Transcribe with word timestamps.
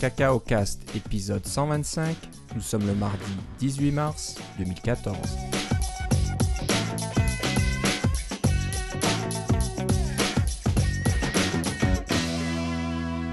Cacao 0.00 0.38
Cast 0.38 0.80
épisode 0.96 1.46
125. 1.46 2.16
Nous 2.54 2.62
sommes 2.62 2.86
le 2.86 2.94
mardi 2.94 3.18
18 3.58 3.90
mars 3.90 4.36
2014. 4.56 5.14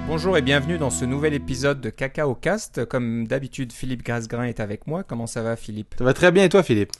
Bonjour 0.08 0.38
et 0.38 0.42
bienvenue 0.42 0.78
dans 0.78 0.90
ce 0.90 1.06
nouvel 1.06 1.34
épisode 1.34 1.80
de 1.80 1.90
Cacao 1.90 2.36
Cast. 2.36 2.84
Comme 2.84 3.26
d'habitude, 3.28 3.72
Philippe 3.72 4.04
Grasgrain 4.04 4.44
est 4.44 4.60
avec 4.60 4.88
moi. 4.88 5.04
Comment 5.04 5.26
ça 5.26 5.42
va, 5.42 5.56
Philippe? 5.56 5.96
Ça 5.98 6.04
va 6.04 6.14
très 6.14 6.34
bien 6.34 6.44
et 6.44 6.50
toi, 6.50 6.64
Philippe? 6.64 6.92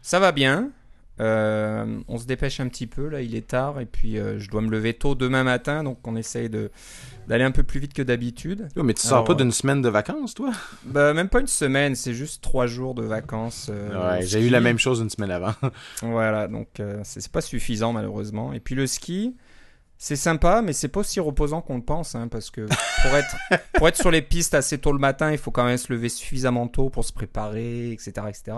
Ça 0.00 0.20
va 0.20 0.32
bien. 0.32 0.70
Euh, 1.22 2.00
on 2.08 2.18
se 2.18 2.26
dépêche 2.26 2.58
un 2.58 2.68
petit 2.68 2.88
peu, 2.88 3.08
là 3.08 3.20
il 3.20 3.36
est 3.36 3.46
tard 3.46 3.80
et 3.80 3.86
puis 3.86 4.18
euh, 4.18 4.40
je 4.40 4.50
dois 4.50 4.60
me 4.60 4.70
lever 4.70 4.92
tôt 4.94 5.14
demain 5.14 5.44
matin, 5.44 5.84
donc 5.84 5.98
on 6.06 6.16
essaye 6.16 6.50
de 6.50 6.70
d'aller 7.28 7.44
un 7.44 7.52
peu 7.52 7.62
plus 7.62 7.78
vite 7.78 7.94
que 7.94 8.02
d'habitude. 8.02 8.68
Mais 8.74 8.94
tu 8.94 9.06
sors 9.06 9.22
pas 9.22 9.34
d'une 9.34 9.52
semaine 9.52 9.80
de 9.82 9.88
vacances, 9.88 10.34
toi? 10.34 10.50
bah, 10.84 11.14
Même 11.14 11.28
pas 11.28 11.40
une 11.40 11.46
semaine, 11.46 11.94
c'est 11.94 12.14
juste 12.14 12.42
trois 12.42 12.66
jours 12.66 12.94
de 12.94 13.04
vacances. 13.04 13.68
Euh, 13.70 14.18
ouais, 14.18 14.26
j'ai 14.26 14.44
eu 14.44 14.48
la 14.48 14.60
même 14.60 14.78
chose 14.78 15.00
une 15.00 15.10
semaine 15.10 15.30
avant. 15.30 15.54
voilà, 16.02 16.48
donc 16.48 16.82
c'est 17.04 17.30
pas 17.30 17.40
suffisant 17.40 17.92
malheureusement. 17.92 18.52
Et 18.52 18.58
puis 18.58 18.74
le 18.74 18.88
ski, 18.88 19.36
c'est 19.98 20.16
sympa, 20.16 20.62
mais 20.62 20.72
c'est 20.72 20.88
pas 20.88 20.98
aussi 20.98 21.20
reposant 21.20 21.60
qu'on 21.60 21.76
le 21.76 21.84
pense, 21.84 22.16
hein, 22.16 22.26
parce 22.26 22.50
que 22.50 22.62
pour 22.62 23.16
être, 23.16 23.36
pour 23.74 23.86
être 23.86 23.96
sur 23.96 24.10
les 24.10 24.22
pistes 24.22 24.54
assez 24.54 24.78
tôt 24.78 24.92
le 24.92 24.98
matin, 24.98 25.30
il 25.30 25.38
faut 25.38 25.52
quand 25.52 25.64
même 25.64 25.76
se 25.76 25.92
lever 25.92 26.08
suffisamment 26.08 26.66
tôt 26.66 26.90
pour 26.90 27.04
se 27.04 27.12
préparer, 27.12 27.92
etc. 27.92 28.12
etc. 28.28 28.56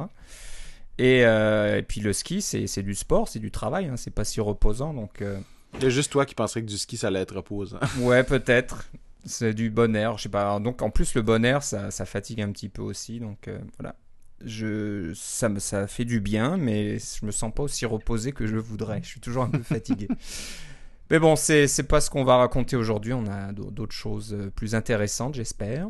Euh, 1.01 1.79
et, 1.79 1.83
puis 1.83 2.01
le 2.01 2.13
ski, 2.13 2.41
c'est 2.41 2.83
du 2.83 2.95
sport, 2.95 3.29
c'est 3.29 3.39
du 3.39 3.51
travail, 3.51 3.87
hein, 3.87 3.97
c'est 3.97 4.13
pas 4.13 4.25
si 4.25 4.41
reposant. 4.41 4.95
Donc, 4.95 5.23
euh... 5.23 5.39
Il 5.81 5.91
juste 5.91 6.13
toi 6.13 6.25
qui 6.25 6.35
penserais 6.35 6.63
que 6.63 6.67
du 6.67 6.79
ski, 6.79 6.97
ça 6.97 7.09
allait 7.09 7.21
être 7.21 7.35
reposant. 7.37 7.81
ouais, 8.01 8.23
peut-être. 8.23 8.89
C'est 9.25 9.55
du 9.55 9.71
bon 9.71 9.97
air, 9.97 10.19
je 10.19 10.25
sais 10.25 10.29
pas. 10.29 10.61
Donc 10.61 10.83
en 10.83 10.91
plus, 10.91 11.15
le 11.15 11.23
bon 11.23 11.45
air, 11.45 11.63
ça, 11.63 11.91
ça 11.91 12.05
fatigue 12.05 12.43
un 12.43 12.53
petit 12.53 12.69
peu 12.69 12.83
aussi. 12.83 13.21
Donc 13.21 13.49
euh, 13.49 13.59
voilà. 13.79 13.97
Je, 14.45 15.13
ça, 15.15 15.49
me, 15.49 15.59
ça 15.59 15.87
fait 15.87 16.05
du 16.05 16.21
bien, 16.21 16.59
mais 16.59 16.99
je 16.99 17.25
me 17.25 17.31
sens 17.31 17.53
pas 17.53 17.63
aussi 17.63 17.87
reposé 17.87 18.33
que 18.33 18.47
je 18.47 18.57
voudrais. 18.57 19.01
Je 19.03 19.09
suis 19.09 19.21
toujours 19.21 19.45
un 19.45 19.51
peu 19.51 19.63
fatigué. 19.63 20.09
mais 21.11 21.19
bon, 21.19 21.35
c'est 21.37 21.89
pas 21.89 22.03
ce 22.03 22.11
qu'on 22.11 22.25
va 22.25 22.37
raconter 22.37 22.77
aujourd'hui. 22.77 23.15
On 23.15 23.27
a 23.27 23.53
d'autres 23.53 23.95
choses 23.95 24.35
euh, 24.35 24.51
plus 24.51 24.75
intéressantes, 24.75 25.35
j'espère. 25.35 25.89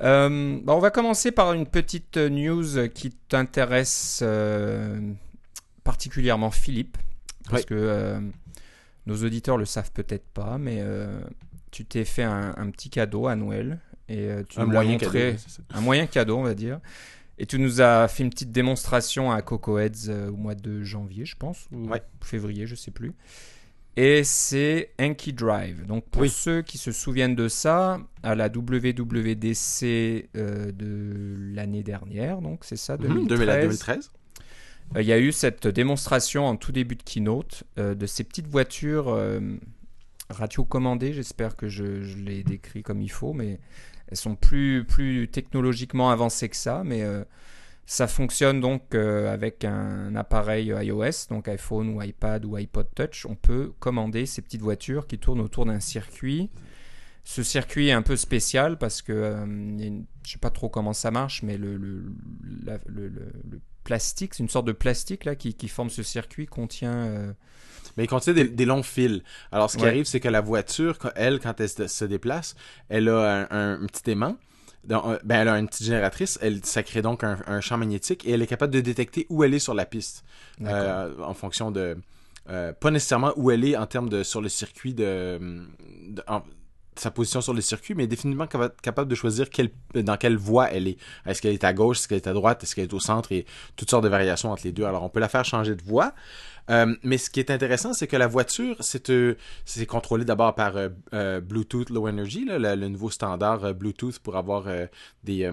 Euh, 0.00 0.60
bah, 0.62 0.74
on 0.74 0.80
va 0.80 0.90
commencer 0.90 1.30
par 1.30 1.52
une 1.52 1.66
petite 1.66 2.16
news 2.16 2.88
qui 2.88 3.10
t'intéresse 3.10 4.20
euh, 4.22 5.12
particulièrement, 5.84 6.50
Philippe, 6.50 6.98
parce 7.48 7.64
que 7.64 7.74
euh, 7.74 8.20
nos 9.06 9.16
auditeurs 9.24 9.56
le 9.56 9.64
savent 9.64 9.92
peut-être 9.92 10.26
pas, 10.26 10.58
mais 10.58 10.82
tu 11.70 11.84
t'es 11.84 12.04
fait 12.04 12.24
un, 12.24 12.70
petit 12.70 12.90
cadeau 12.90 13.26
à 13.26 13.36
Noël 13.36 13.80
et 14.08 14.28
tu 14.48 14.60
un 14.60 14.66
moyen 14.66 14.98
cadeau, 14.98 15.36
un 15.70 15.80
moyen 15.80 16.06
cadeau, 16.06 16.38
on 16.38 16.44
va 16.44 16.54
dire. 16.54 16.80
Et 17.36 17.46
tu 17.46 17.58
nous 17.58 17.80
as 17.80 18.06
fait 18.06 18.22
une 18.22 18.30
petite 18.30 18.52
démonstration 18.52 19.32
à 19.32 19.42
Coco 19.42 19.78
Heads 19.78 20.08
au 20.28 20.36
mois 20.36 20.54
de 20.54 20.84
janvier, 20.84 21.24
je 21.24 21.36
pense, 21.36 21.66
ou 21.72 21.90
février, 22.20 22.66
je 22.66 22.74
sais 22.74 22.92
plus 22.92 23.12
et 23.96 24.24
c'est 24.24 24.90
Enki 25.00 25.32
Drive. 25.32 25.86
Donc 25.86 26.04
pour 26.06 26.26
ceux 26.26 26.62
qui 26.62 26.78
se 26.78 26.92
souviennent 26.92 27.36
de 27.36 27.48
ça, 27.48 28.00
à 28.22 28.34
la 28.34 28.48
WWDC 28.48 29.84
euh, 29.84 30.72
de 30.72 31.54
l'année 31.54 31.82
dernière, 31.82 32.40
donc 32.40 32.64
c'est 32.64 32.76
ça, 32.76 32.96
2013. 32.96 33.80
Mhm, 33.80 34.96
euh, 34.96 35.02
il 35.02 35.06
y 35.06 35.12
a 35.12 35.18
eu 35.18 35.32
cette 35.32 35.68
démonstration 35.68 36.46
en 36.46 36.56
tout 36.56 36.72
début 36.72 36.96
de 36.96 37.02
keynote 37.02 37.64
euh, 37.78 37.94
de 37.94 38.06
ces 38.06 38.24
petites 38.24 38.48
voitures 38.48 39.16
radio-commandées. 40.30 41.12
J'espère 41.12 41.54
que 41.56 41.68
je, 41.68 42.02
je 42.02 42.16
l'ai 42.16 42.42
décrit 42.42 42.82
comme 42.82 43.00
il 43.00 43.10
faut, 43.10 43.32
mais 43.32 43.60
elles 44.08 44.16
sont 44.16 44.34
plus, 44.34 44.84
plus 44.84 45.28
technologiquement 45.28 46.10
avancées 46.10 46.48
que 46.48 46.56
ça. 46.56 46.82
Mais 46.84 47.04
ça 47.86 48.06
fonctionne 48.06 48.60
donc 48.60 48.94
euh, 48.94 49.32
avec 49.32 49.64
un 49.64 50.14
appareil 50.16 50.68
iOS, 50.68 51.28
donc 51.28 51.48
iPhone 51.48 51.90
ou 51.90 52.02
iPad 52.02 52.44
ou 52.44 52.56
iPod 52.56 52.86
Touch. 52.94 53.26
On 53.26 53.34
peut 53.34 53.72
commander 53.78 54.24
ces 54.26 54.40
petites 54.40 54.62
voitures 54.62 55.06
qui 55.06 55.18
tournent 55.18 55.40
autour 55.40 55.66
d'un 55.66 55.80
circuit. 55.80 56.50
Ce 57.24 57.42
circuit 57.42 57.88
est 57.88 57.92
un 57.92 58.02
peu 58.02 58.16
spécial 58.16 58.78
parce 58.78 59.02
que 59.02 59.12
euh, 59.12 59.44
je 59.44 59.88
ne 59.88 60.02
sais 60.24 60.38
pas 60.38 60.50
trop 60.50 60.68
comment 60.68 60.92
ça 60.94 61.10
marche, 61.10 61.42
mais 61.42 61.58
le, 61.58 61.76
le, 61.76 62.04
plastique, 63.82 64.32
c'est 64.32 64.42
une 64.42 64.48
sorte 64.48 64.66
de 64.66 64.72
plastique 64.72 65.26
là 65.26 65.34
qui, 65.34 65.68
forme 65.68 65.90
ce 65.90 66.02
circuit 66.02 66.46
contient. 66.46 66.94
Euh, 66.94 67.32
mais 67.98 68.04
il 68.04 68.06
contient 68.06 68.32
des, 68.32 68.64
longs 68.64 68.82
fils. 68.82 69.22
Alors 69.52 69.70
ce 69.70 69.76
qui 69.76 69.84
arrive, 69.84 70.06
c'est 70.06 70.20
que 70.20 70.28
la 70.28 70.40
voiture, 70.40 70.98
elle, 71.16 71.38
quand 71.38 71.60
elle 71.60 71.68
se 71.68 72.04
déplace, 72.06 72.56
elle 72.88 73.10
a 73.10 73.46
un 73.50 73.86
petit 73.86 74.10
aimant 74.10 74.38
euh, 74.90 75.18
ben, 75.24 75.40
elle 75.40 75.48
a 75.48 75.58
une 75.58 75.68
petite 75.68 75.86
génératrice, 75.86 76.38
elle, 76.42 76.64
ça 76.64 76.82
crée 76.82 77.02
donc 77.02 77.24
un, 77.24 77.60
champ 77.60 77.78
magnétique 77.78 78.26
et 78.26 78.32
elle 78.32 78.42
est 78.42 78.46
capable 78.46 78.72
de 78.72 78.80
détecter 78.80 79.26
où 79.30 79.44
elle 79.44 79.54
est 79.54 79.58
sur 79.58 79.74
la 79.74 79.86
piste 79.86 80.24
euh, 80.62 81.12
en 81.22 81.34
fonction 81.34 81.70
de. 81.70 81.96
Euh, 82.50 82.74
pas 82.74 82.90
nécessairement 82.90 83.32
où 83.36 83.50
elle 83.50 83.64
est 83.64 83.76
en 83.76 83.86
termes 83.86 84.10
de 84.10 84.22
sur 84.22 84.42
le 84.42 84.50
circuit 84.50 84.92
de, 84.92 85.66
sa 86.96 87.10
position 87.10 87.40
sur 87.40 87.54
le 87.54 87.60
circuit, 87.60 87.94
mais 87.94 88.06
définitivement 88.06 88.46
capable 88.46 89.10
de 89.10 89.14
choisir 89.14 89.46
dans 89.94 90.16
quelle 90.16 90.36
voie 90.36 90.70
elle 90.70 90.88
est. 90.88 90.98
Est-ce 91.26 91.42
qu'elle 91.42 91.54
est 91.54 91.64
à 91.64 91.72
gauche, 91.72 91.98
est-ce 91.98 92.08
qu'elle 92.08 92.18
est 92.18 92.26
à 92.26 92.32
droite, 92.32 92.62
est-ce 92.62 92.74
qu'elle 92.74 92.84
est 92.84 92.94
au 92.94 93.00
centre 93.00 93.32
et 93.32 93.46
toutes 93.76 93.90
sortes 93.90 94.04
de 94.04 94.08
variations 94.08 94.52
entre 94.52 94.62
les 94.64 94.72
deux. 94.72 94.84
Alors 94.84 95.02
on 95.02 95.08
peut 95.08 95.20
la 95.20 95.28
faire 95.28 95.44
changer 95.44 95.74
de 95.74 95.82
voie. 95.82 96.14
Euh, 96.70 96.94
mais 97.02 97.18
ce 97.18 97.30
qui 97.30 97.40
est 97.40 97.50
intéressant, 97.50 97.92
c'est 97.92 98.06
que 98.06 98.16
la 98.16 98.26
voiture, 98.26 98.76
c'est 98.80 99.10
euh, 99.10 99.36
contrôlé 99.86 100.24
d'abord 100.24 100.54
par 100.54 100.74
euh, 100.76 101.40
Bluetooth 101.40 101.90
Low 101.90 102.08
Energy, 102.08 102.46
le, 102.46 102.88
nouveau 102.88 103.10
standard 103.10 103.74
Bluetooth 103.74 104.18
pour 104.18 104.36
avoir 104.36 104.66
des 105.24 105.50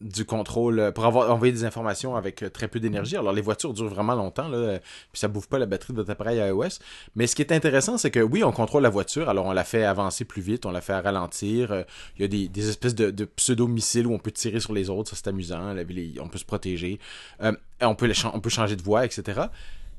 du 0.00 0.24
contrôle 0.24 0.92
pour 0.94 1.04
avoir 1.04 1.30
envoyé 1.30 1.52
des 1.52 1.64
informations 1.64 2.16
avec 2.16 2.44
très 2.52 2.68
peu 2.68 2.80
d'énergie. 2.80 3.16
Alors 3.16 3.32
les 3.32 3.42
voitures 3.42 3.74
durent 3.74 3.88
vraiment 3.88 4.14
longtemps 4.14 4.50
puis 4.50 5.20
ça 5.20 5.28
bouffe 5.28 5.48
pas 5.48 5.58
la 5.58 5.66
batterie 5.66 5.92
de 5.92 5.98
votre 5.98 6.10
appareil 6.10 6.38
iOS. 6.38 6.78
Mais 7.16 7.26
ce 7.26 7.36
qui 7.36 7.42
est 7.42 7.52
intéressant, 7.52 7.98
c'est 7.98 8.10
que 8.10 8.20
oui, 8.20 8.42
on 8.42 8.52
contrôle 8.52 8.82
la 8.82 8.88
voiture. 8.88 9.28
Alors 9.28 9.46
on 9.46 9.52
la 9.52 9.64
fait 9.64 9.84
avancer 9.84 10.24
plus 10.24 10.42
vite, 10.42 10.66
on 10.66 10.70
la 10.70 10.80
fait 10.80 10.98
ralentir. 10.98 11.84
Il 12.16 12.22
y 12.22 12.24
a 12.24 12.28
des, 12.28 12.68
espèces 12.68 12.94
de, 12.94 13.24
pseudo 13.24 13.66
missiles 13.68 14.06
où 14.06 14.14
on 14.14 14.18
peut 14.18 14.32
tirer 14.32 14.60
sur 14.60 14.72
les 14.72 14.90
autres, 14.90 15.10
ça 15.10 15.16
c'est 15.16 15.28
amusant. 15.28 15.74
on 16.20 16.28
peut 16.28 16.38
se 16.38 16.44
protéger, 16.44 16.98
on 17.80 17.94
peut 17.94 18.50
changer 18.50 18.76
de 18.76 18.82
voie, 18.82 19.04
etc. 19.04 19.42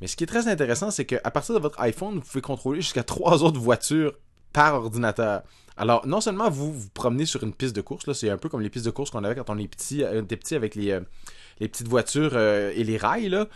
Mais 0.02 0.08
ce 0.08 0.16
qui 0.16 0.24
est 0.24 0.28
très 0.28 0.48
intéressant, 0.48 0.90
c'est 0.90 1.06
qu'à 1.06 1.32
partir 1.32 1.54
de 1.54 1.60
votre 1.60 1.80
iPhone, 1.80 2.16
vous 2.16 2.22
pouvez 2.22 2.42
contrôler 2.42 2.82
jusqu'à 2.82 3.04
trois 3.04 3.44
autres 3.44 3.60
voitures 3.60 4.14
par 4.54 4.76
ordinateur. 4.76 5.44
Alors, 5.78 6.06
non 6.06 6.22
seulement 6.22 6.50
vous 6.50 6.74
vous 6.74 6.90
promenez 6.90 7.26
sur 7.26 7.44
une 7.44 7.54
piste 7.54 7.76
de 7.76 7.82
course, 7.82 8.06
là, 8.08 8.14
c'est 8.14 8.30
un 8.30 8.38
peu 8.38 8.50
comme 8.50 8.62
les 8.62 8.70
pistes 8.70 8.86
de 8.86 8.92
course 8.92 9.10
qu'on 9.10 9.24
avait 9.24 9.36
quand 9.36 9.50
on 9.50 9.58
est 9.58 9.68
petit, 9.68 10.04
euh, 10.04 10.22
était 10.22 10.38
petit 10.38 10.56
avec 10.56 10.76
les, 10.76 10.92
euh, 10.92 11.02
les 11.60 11.68
petites 11.68 11.88
voitures 11.88 12.34
euh, 12.34 12.72
et 12.76 12.84
les 12.84 12.98
rails. 12.98 13.30
Là. 13.30 13.48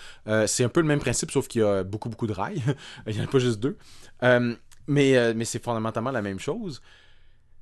c'est 0.47 0.63
un 0.63 0.69
peu 0.69 0.81
le 0.81 0.88
même 0.88 1.00
principe, 1.00 1.31
sauf 1.31 1.47
qu'il 1.47 1.61
y 1.61 1.63
a 1.63 1.83
beaucoup, 1.83 2.09
beaucoup 2.09 2.28
de 2.28 2.33
rails. 2.33 2.61
Il 3.07 3.16
n'y 3.16 3.22
en 3.22 3.25
a 3.25 3.28
pas 3.28 3.39
juste 3.39 3.59
deux. 3.59 3.78
mais 4.22 5.33
mais 5.33 5.45
c'est 5.45 5.63
fondamentalement 5.63 6.11
la 6.11 6.22
même 6.22 6.39
chose. 6.39 6.81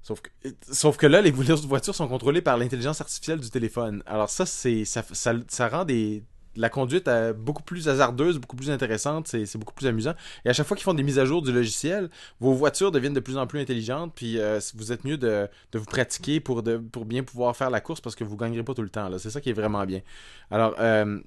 Sauf 0.01 0.19
que, 0.19 0.29
sauf 0.69 0.97
que 0.97 1.07
là, 1.07 1.21
les 1.21 1.31
voitures 1.31 1.95
sont 1.95 2.07
contrôlées 2.07 2.41
par 2.41 2.57
l'intelligence 2.57 3.01
artificielle 3.01 3.39
du 3.39 3.50
téléphone. 3.50 4.03
Alors 4.05 4.29
ça, 4.29 4.45
c'est 4.45 4.85
ça, 4.85 5.03
ça 5.13 5.69
rend 5.69 5.85
des, 5.85 6.23
la 6.56 6.69
conduite 6.69 7.08
est 7.08 7.34
beaucoup 7.34 7.64
plus 7.64 7.88
hasardeuse, 7.90 8.38
beaucoup 8.38 8.56
plus 8.56 8.69
intéressante, 8.69 9.28
c'est 9.28 9.58
beaucoup 9.58 9.74
plus 9.74 9.88
amusant. 9.88 10.14
Et 10.46 10.50
à 10.50 10.53
chaque 10.53 10.68
fois 10.68 10.78
qu'ils 10.78 10.84
font 10.84 10.94
des 10.94 11.03
mises 11.03 11.19
à 11.19 11.25
jour 11.25 11.41
du 11.41 11.52
logiciel, 11.52 12.09
vos 12.40 12.53
voitures 12.53 12.91
deviennent 12.91 13.14
de 13.14 13.19
plus 13.19 13.38
en 13.38 13.47
plus 13.47 13.59
intelligentes, 13.59 14.14
puis 14.16 14.40
euh, 14.40 14.59
vous 14.75 14.92
êtes 14.92 15.03
mieux 15.03 15.18
de, 15.18 15.50
vous 15.74 15.86
pratiquer 15.86 16.40
pour, 16.40 16.63
bien 16.63 17.24
pouvoir 17.24 17.56
faire 17.56 17.69
la 17.69 17.81
course 17.81 18.02
parce 18.02 18.16
que 18.16 18.24
vous 18.24 18.38
gagnerez 18.38 18.63
pas 18.63 18.74
tout 18.74 18.81
le 18.81 18.90
temps. 18.90 19.09
C'est 19.18 19.30
ça 19.30 19.42
qui 19.42 19.50
est 19.50 19.53
vraiment 19.53 19.86
bien. 19.86 20.02
Alors, 20.52 20.75
euh, 20.80 21.19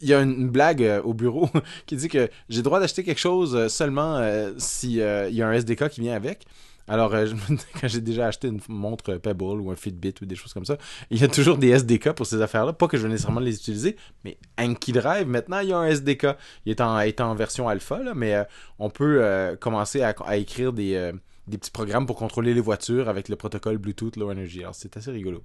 il 0.00 0.08
y 0.08 0.14
a 0.14 0.20
une, 0.20 0.50
blague 0.50 0.82
euh, 0.82 1.00
au 1.02 1.14
bureau 1.14 1.48
qui 1.86 1.96
dit 1.96 2.08
que 2.08 2.28
j'ai 2.48 2.62
droit 2.62 2.80
d'acheter 2.80 3.04
quelque 3.04 3.20
chose 3.20 3.68
seulement 3.68 4.20
s'il 4.58 4.92
y 4.92 5.02
a 5.02 5.48
un 5.48 5.52
SDK 5.52 5.88
qui 5.88 6.00
vient 6.00 6.14
avec. 6.14 6.46
Alors, 6.88 7.14
euh, 7.14 7.26
quand 7.80 7.88
j'ai 7.88 8.00
déjà 8.00 8.26
acheté 8.26 8.48
une 8.48 8.60
montre 8.68 9.16
Pebble 9.16 9.60
ou 9.60 9.70
un 9.70 9.76
Fitbit 9.76 10.14
ou 10.22 10.26
des 10.26 10.36
choses 10.36 10.52
comme 10.52 10.64
ça, 10.64 10.78
il 11.10 11.20
y 11.20 11.24
a 11.24 11.28
toujours 11.28 11.58
des 11.58 11.68
SDK 11.68 12.12
pour 12.12 12.26
ces 12.26 12.40
affaires-là. 12.40 12.72
Pas 12.72 12.88
que 12.88 12.96
je 12.96 13.02
vais 13.02 13.08
nécessairement 13.08 13.40
les 13.40 13.56
utiliser, 13.56 13.96
mais 14.24 14.38
Anki 14.58 14.92
Drive, 14.92 15.26
maintenant, 15.26 15.60
il 15.60 15.68
y 15.68 15.72
a 15.72 15.78
un 15.78 15.86
SDK. 15.86 16.28
Il 16.64 16.70
est 16.70 16.80
en, 16.80 16.98
est 17.00 17.20
en 17.20 17.34
version 17.34 17.68
alpha, 17.68 17.98
là, 18.02 18.14
mais 18.14 18.34
euh, 18.34 18.44
on 18.78 18.90
peut 18.90 19.22
euh, 19.22 19.56
commencer 19.56 20.02
à, 20.02 20.36
écrire 20.36 20.72
des, 20.72 21.12
des, 21.48 21.58
petits 21.58 21.70
programmes 21.70 22.06
pour 22.06 22.16
contrôler 22.16 22.54
les 22.54 22.60
voitures 22.60 23.08
avec 23.08 23.28
le 23.28 23.36
protocole 23.36 23.78
Bluetooth 23.78 24.16
Low 24.16 24.30
Energy. 24.30 24.60
Alors, 24.60 24.74
c'est 24.74 24.96
assez 24.96 25.10
rigolo. 25.10 25.42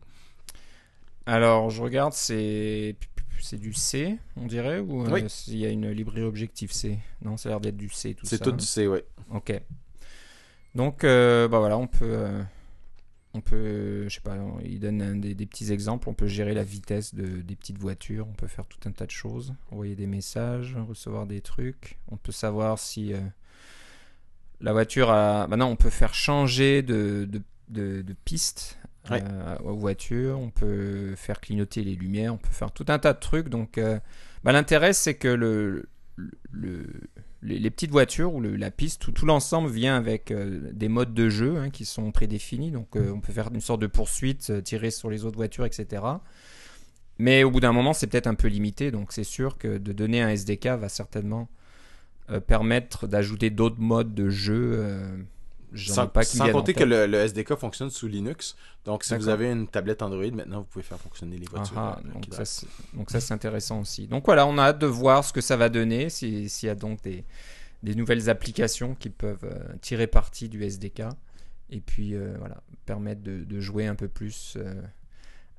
Alors, 1.26 1.70
je 1.70 1.82
regarde, 1.82 2.14
c'est 2.14 2.96
c'est 3.42 3.58
du 3.58 3.74
C, 3.74 4.18
on 4.38 4.46
dirait, 4.46 4.80
ou 4.80 5.06
il 5.48 5.58
y 5.58 5.66
a 5.66 5.70
une 5.70 5.90
librairie 5.90 6.24
Objective-C 6.24 7.00
Non, 7.24 7.38
ça 7.38 7.50
a 7.50 7.52
l'air 7.52 7.60
d'être 7.60 7.78
du 7.78 7.90
C, 7.90 8.14
tout 8.14 8.26
ça. 8.26 8.38
C'est 8.38 8.44
tout 8.44 8.52
du 8.52 8.64
C, 8.64 8.88
oui. 8.88 9.00
Ok. 9.32 9.60
Donc, 10.76 11.04
euh, 11.04 11.48
bah 11.48 11.60
voilà, 11.60 11.78
on 11.78 11.88
peut, 11.88 12.06
euh, 12.06 12.42
on 13.34 13.42
peut, 13.42 14.08
je 14.08 14.16
sais 14.16 14.22
pas, 14.22 14.38
il 14.64 14.80
donne 14.80 15.20
des, 15.20 15.46
petits 15.46 15.72
exemples. 15.72 16.08
On 16.10 16.14
peut 16.14 16.28
gérer 16.28 16.54
la 16.54 16.64
vitesse 16.64 17.14
de, 17.14 17.42
des 17.42 17.56
petites 17.56 17.78
voitures. 17.78 18.28
On 18.30 18.34
peut 18.34 18.48
faire 18.48 18.66
tout 18.66 18.80
un 18.88 18.92
tas 18.92 19.06
de 19.06 19.12
choses, 19.12 19.54
envoyer 19.72 19.96
des 19.96 20.08
messages, 20.08 20.78
recevoir 20.88 21.26
des 21.28 21.42
trucs. 21.42 21.98
On 22.10 22.18
peut 22.18 22.32
savoir 22.32 22.80
si 22.80 23.14
euh, 23.14 23.20
la 24.62 24.72
voiture 24.72 25.10
a. 25.10 25.48
Maintenant, 25.48 25.70
on 25.70 25.76
peut 25.76 25.90
faire 25.90 26.14
changer 26.14 26.82
de, 26.82 27.28
de, 27.68 28.04
pistes 28.24 28.78
aux 29.64 29.76
voitures, 29.76 30.40
on 30.40 30.52
peut 30.52 31.16
faire 31.16 31.42
clignoter 31.42 31.84
les 31.84 31.96
lumières, 31.96 32.36
on 32.36 32.38
peut 32.38 32.52
faire 32.52 32.72
tout 32.72 32.86
un 32.88 33.00
tas 33.00 33.14
de 33.14 33.20
trucs. 33.20 33.50
Donc, 33.50 33.80
bah, 34.44 34.52
l'intérêt, 34.52 34.94
c'est 34.94 35.16
que 35.16 35.28
le, 35.28 35.90
le, 36.52 36.86
les, 37.44 37.70
petites 37.70 37.92
voitures 37.92 38.34
ou 38.34 38.42
la 38.42 38.72
piste, 38.72 39.14
tout, 39.14 39.26
l'ensemble 39.26 39.70
vient 39.70 39.96
avec 39.96 40.34
des 40.34 40.88
modes 40.88 41.14
de 41.14 41.30
jeu 41.30 41.58
hein, 41.58 41.70
qui 41.70 41.86
sont 41.86 42.12
prédéfinis. 42.12 42.72
Donc, 42.72 42.96
on 42.96 43.20
peut 43.20 43.34
faire 43.34 43.50
une 43.54 43.62
sorte 43.62 43.82
de 43.82 43.88
poursuite, 43.88 44.64
tirer 44.64 44.92
sur 44.92 45.10
les 45.10 45.26
autres 45.26 45.38
voitures, 45.38 45.66
etc. 45.66 46.04
Mais 47.18 47.44
au 47.44 47.52
bout 47.52 47.60
d'un 47.60 47.74
moment, 47.74 47.94
c'est 47.94 48.08
peut-être 48.08 48.28
un 48.28 48.34
peu 48.34 48.48
limité, 48.48 48.90
donc 48.90 49.12
c'est 49.12 49.24
sûr 49.24 49.58
que 49.58 49.78
de 49.78 49.92
donner 49.94 50.22
un 50.22 50.30
SDK 50.30 50.68
va 50.68 50.90
certainement 50.90 51.50
euh, 52.32 52.40
permettre 52.40 53.08
d'ajouter 53.08 53.50
d'autres 53.50 53.80
modes 53.80 54.16
de 54.16 54.30
jeu. 54.30 54.84
Euh, 55.74 55.78
sans, 55.78 56.08
pas 56.08 56.24
sans 56.24 56.52
compter 56.52 56.74
que 56.74 56.84
le, 56.84 57.14
SDK 57.14 57.56
fonctionne 57.56 57.90
sous 57.90 58.08
Linux. 58.08 58.56
Donc, 58.86 59.04
si 59.04 59.16
vous 59.16 59.30
avez 59.30 59.52
une 59.52 59.68
tablette 59.68 60.02
Android, 60.02 60.32
maintenant, 60.32 60.60
vous 60.60 60.66
pouvez 60.66 60.84
faire 60.84 61.00
fonctionner 61.00 61.38
les 61.38 61.46
voitures. 61.46 61.78
Ah, 61.78 62.00
ah, 62.00 62.08
donc, 62.94 63.10
ça, 63.10 63.20
c'est 63.20 63.34
intéressant 63.34 63.80
aussi. 63.82 64.08
Donc 64.08 64.26
voilà, 64.26 64.46
on 64.46 64.58
a 64.58 64.64
hâte 64.64 64.80
de 64.80 64.88
voir 64.88 65.24
ce 65.24 65.32
que 65.32 65.42
ça 65.42 65.56
va 65.56 65.70
donner, 65.70 66.10
s'il 66.10 66.48
y 66.64 66.70
a 66.70 66.76
donc 66.76 67.02
des, 67.04 67.24
des, 67.84 67.96
nouvelles 67.96 68.30
applications 68.30 68.96
qui 68.96 69.10
peuvent 69.10 69.44
euh, 69.44 69.74
tirer 69.82 70.08
parti 70.08 70.50
du 70.50 70.64
SDK. 70.64 71.04
Et 71.70 71.80
puis, 71.80 72.16
voilà, 72.38 72.62
permettre 72.86 73.22
de, 73.22 73.46
de, 73.46 73.60
jouer 73.62 73.88
un 73.88 73.96
peu 73.96 74.10
plus 74.10 74.58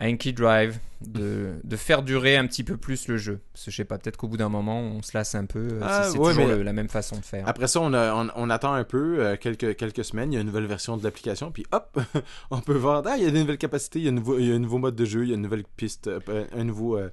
un 0.02 0.16
key 0.16 0.32
drive, 0.32 0.78
de, 1.00 1.54
de, 1.64 1.76
faire 1.76 2.02
durer 2.02 2.36
un 2.36 2.46
petit 2.46 2.64
peu 2.64 2.76
plus 2.76 3.08
le 3.08 3.16
jeu. 3.16 3.40
Parce 3.52 3.64
que 3.64 3.70
je 3.70 3.76
sais 3.76 3.84
pas, 3.84 3.98
peut-être 3.98 4.16
qu'au 4.16 4.28
bout 4.28 4.36
d'un 4.36 4.48
moment, 4.48 4.80
on 4.80 5.02
se 5.02 5.16
lasse 5.16 5.34
un 5.34 5.46
peu. 5.46 5.78
Ah, 5.80 6.04
c'est 6.04 6.18
toujours 6.18 6.46
la 6.46 6.72
même 6.72 6.88
façon 6.88 7.16
de 7.16 7.24
faire. 7.24 7.48
Après 7.48 7.68
ça, 7.68 7.80
on, 7.80 7.92
on, 7.92 8.50
attend 8.50 8.72
un 8.72 8.84
peu, 8.84 9.18
euh, 9.18 9.36
quelques, 9.36 9.76
quelques 9.76 10.04
semaines, 10.04 10.32
il 10.32 10.36
y 10.36 10.38
a 10.38 10.40
une 10.40 10.46
nouvelle 10.46 10.66
version 10.66 10.96
de 10.96 11.04
l'application, 11.04 11.50
puis 11.50 11.64
hop, 11.72 12.00
on 12.50 12.60
peut 12.60 12.74
voir, 12.74 13.02
ah, 13.06 13.16
il 13.16 13.24
y 13.24 13.26
a 13.26 13.30
des 13.30 13.40
nouvelles 13.40 13.58
capacités, 13.58 14.00
il 14.00 14.04
y 14.04 14.08
a, 14.08 14.10
un 14.10 14.14
nouveau, 14.14 14.38
il 14.38 14.46
y 14.46 14.52
a 14.52 14.54
un 14.54 14.58
nouveau 14.58 14.78
mode 14.78 14.96
de 14.96 15.04
jeu, 15.04 15.22
il 15.22 15.28
y 15.28 15.32
a 15.32 15.36
une 15.36 15.42
nouvelle 15.42 15.64
piste, 15.76 16.08
euh, 16.08 16.44
un 16.52 16.64
nouveau... 16.64 16.98
Euh, 16.98 17.08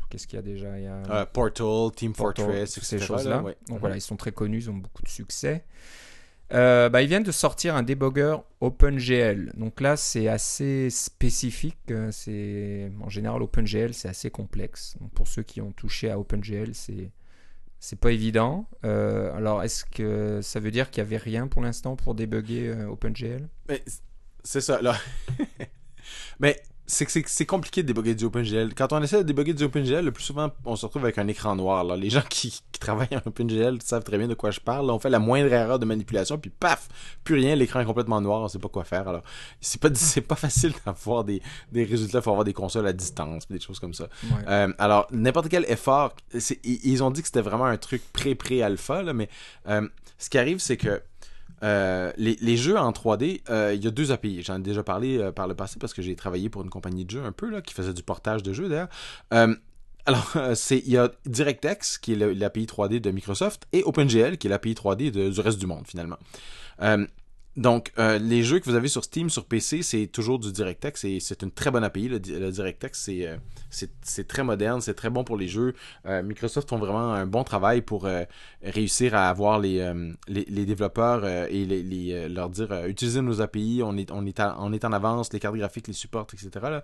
Qu'est-ce 0.08 0.26
qu'il 0.26 0.36
y 0.36 0.40
a 0.40 0.42
déjà? 0.42 0.78
Il 0.78 0.84
y 0.84 0.86
a... 0.86 1.26
Portal, 1.26 1.90
Team 1.94 2.14
Fortress, 2.14 2.78
ces 2.80 2.98
choses-là. 2.98 3.42
Donc 3.68 3.80
voilà, 3.80 3.96
ils 3.96 4.02
sont 4.02 4.16
très 4.16 4.32
connus, 4.32 4.64
ils 4.64 4.70
ont 4.70 4.74
beaucoup 4.74 5.02
de 5.02 5.08
succès. 5.08 5.64
Euh, 6.54 6.88
bah, 6.88 7.02
ils 7.02 7.08
viennent 7.08 7.24
de 7.24 7.32
sortir 7.32 7.76
un 7.76 7.82
debugger 7.82 8.36
OpenGL. 8.60 9.52
Donc 9.56 9.80
là, 9.80 9.96
c'est 9.96 10.28
assez 10.28 10.88
spécifique. 10.90 11.76
Euh, 11.90 12.08
c'est 12.10 12.90
en 13.02 13.10
général 13.10 13.42
OpenGL, 13.42 13.92
c'est 13.92 14.08
assez 14.08 14.30
complexe. 14.30 14.96
pour 15.14 15.28
ceux 15.28 15.42
qui 15.42 15.60
ont 15.60 15.72
touché 15.72 16.10
à 16.10 16.18
OpenGL, 16.18 16.74
c'est 16.74 17.10
c'est 17.80 18.00
pas 18.00 18.10
évident. 18.10 18.66
Euh, 18.84 19.32
alors, 19.36 19.62
est-ce 19.62 19.84
que 19.84 20.40
ça 20.42 20.58
veut 20.58 20.72
dire 20.72 20.90
qu'il 20.90 21.00
y 21.02 21.06
avait 21.06 21.16
rien 21.16 21.46
pour 21.46 21.62
l'instant 21.62 21.94
pour 21.94 22.14
débugger 22.14 22.72
OpenGL? 22.72 23.48
C'est 24.42 24.60
ça. 24.60 24.80
Là. 24.82 24.96
Mais 26.40 26.60
c'est 26.88 27.46
compliqué 27.46 27.82
de 27.82 27.88
débugger 27.88 28.14
du 28.14 28.24
OpenGL. 28.24 28.74
Quand 28.74 28.94
on 28.94 29.02
essaie 29.02 29.18
de 29.18 29.22
débugger 29.22 29.52
du 29.52 29.62
OpenGL, 29.64 30.06
le 30.06 30.10
plus 30.10 30.24
souvent, 30.24 30.50
on 30.64 30.74
se 30.74 30.86
retrouve 30.86 31.04
avec 31.04 31.18
un 31.18 31.28
écran 31.28 31.54
noir. 31.54 31.84
Là. 31.84 31.96
Les 31.96 32.08
gens 32.10 32.22
qui, 32.28 32.62
travaillent 32.80 33.08
en 33.12 33.28
OpenGL 33.28 33.82
savent 33.82 34.04
très 34.04 34.16
bien 34.18 34.28
de 34.28 34.34
quoi 34.34 34.52
je 34.52 34.60
parle. 34.60 34.88
on 34.90 35.00
fait 35.00 35.10
la 35.10 35.18
moindre 35.18 35.52
erreur 35.52 35.80
de 35.80 35.84
manipulation, 35.84 36.38
puis 36.38 36.48
paf, 36.48 36.88
plus 37.24 37.34
rien, 37.34 37.56
l'écran 37.56 37.80
est 37.80 37.84
complètement 37.84 38.20
noir, 38.20 38.42
on 38.42 38.48
sait 38.48 38.60
pas 38.60 38.68
quoi 38.68 38.84
faire. 38.84 39.08
Alors, 39.08 39.22
c'est 39.60 39.80
pas, 39.80 39.88
c'est 39.94 40.20
pas 40.22 40.36
facile 40.36 40.72
d'avoir 40.86 41.24
des, 41.24 41.42
des 41.72 41.84
résultats. 41.84 42.18
Il 42.18 42.22
faut 42.22 42.30
avoir 42.30 42.44
des 42.44 42.52
consoles 42.52 42.86
à 42.86 42.92
distance, 42.92 43.48
des 43.48 43.60
choses 43.60 43.80
comme 43.80 43.94
ça. 43.94 44.08
Euh, 44.46 44.72
alors, 44.78 45.08
n'importe 45.10 45.48
quel 45.48 45.64
effort, 45.68 46.14
ils 46.64 47.02
ont 47.02 47.10
dit 47.10 47.20
que 47.20 47.26
c'était 47.26 47.42
vraiment 47.42 47.66
un 47.66 47.76
truc 47.76 48.02
pré-pré-alpha, 48.12 49.12
mais 49.12 49.28
euh, 49.68 49.86
ce 50.18 50.30
qui 50.30 50.38
arrive, 50.38 50.58
c'est 50.58 50.76
que 50.76 51.02
euh, 51.62 52.12
les, 52.16 52.56
jeux 52.56 52.78
en 52.78 52.90
3D, 52.92 53.42
euh, 53.50 53.72
il 53.74 53.84
y 53.84 53.86
a 53.86 53.90
deux 53.90 54.12
API. 54.12 54.42
J'en 54.42 54.56
ai 54.56 54.62
déjà 54.62 54.82
parlé 54.82 55.18
euh, 55.18 55.32
par 55.32 55.48
le 55.48 55.54
passé 55.54 55.78
parce 55.78 55.94
que 55.94 56.02
j'ai 56.02 56.14
travaillé 56.16 56.48
pour 56.48 56.62
une 56.62 56.70
compagnie 56.70 57.04
de 57.04 57.10
jeux 57.10 57.24
un 57.24 57.32
peu 57.32 57.50
là, 57.50 57.62
qui 57.62 57.74
faisait 57.74 57.92
du 57.92 58.02
portage 58.02 58.42
de 58.42 58.52
jeux 58.52 58.68
d'ailleurs. 58.68 58.88
alors, 60.06 60.36
c'est 60.54 60.78
il 60.78 60.90
y 60.90 60.96
a 60.96 61.10
DirectX 61.26 61.98
qui 61.98 62.12
est 62.12 62.34
l'API 62.34 62.64
3D 62.64 63.00
de 63.00 63.10
Microsoft 63.10 63.66
et 63.72 63.82
OpenGL 63.82 64.38
qui 64.38 64.46
est 64.46 64.50
l'API 64.50 64.74
3D 64.74 65.10
du 65.10 65.40
reste 65.40 65.58
du 65.58 65.66
monde 65.66 65.86
finalement. 65.86 66.18
Donc, 67.56 67.92
euh, 67.98 68.18
les 68.18 68.44
jeux 68.44 68.60
que 68.60 68.66
vous 68.66 68.76
avez 68.76 68.86
sur 68.86 69.02
Steam, 69.02 69.30
sur 69.30 69.44
PC, 69.44 69.82
c'est 69.82 70.06
toujours 70.06 70.38
du 70.38 70.52
DirectX 70.52 71.04
et 71.04 71.18
c'est 71.18 71.42
une 71.42 71.50
très 71.50 71.72
bonne 71.72 71.82
API. 71.82 72.08
Le, 72.08 72.20
DirectX, 72.20 73.08
euh, 73.08 73.36
c'est 73.68 74.28
très 74.28 74.44
moderne, 74.44 74.80
c'est 74.80 74.94
très 74.94 75.10
bon 75.10 75.24
pour 75.24 75.36
les 75.36 75.48
jeux. 75.48 75.74
Euh, 76.06 76.22
Microsoft 76.22 76.68
font 76.68 76.78
vraiment 76.78 77.12
un 77.12 77.26
bon 77.26 77.42
travail 77.42 77.82
pour 77.82 78.06
réussir 78.62 79.16
à 79.16 79.28
avoir 79.28 79.58
les, 79.58 79.84
développeurs 80.28 81.26
et 81.26 82.28
leur 82.28 82.48
dire 82.50 82.86
utilisez 82.86 83.22
nos 83.22 83.40
API, 83.40 83.80
on 83.82 83.96
est 83.96 84.84
en 84.84 84.92
avance, 84.92 85.32
les 85.32 85.40
cartes 85.40 85.56
graphiques 85.56 85.88
les 85.88 85.94
supportent, 85.94 86.34
etc. 86.34 86.78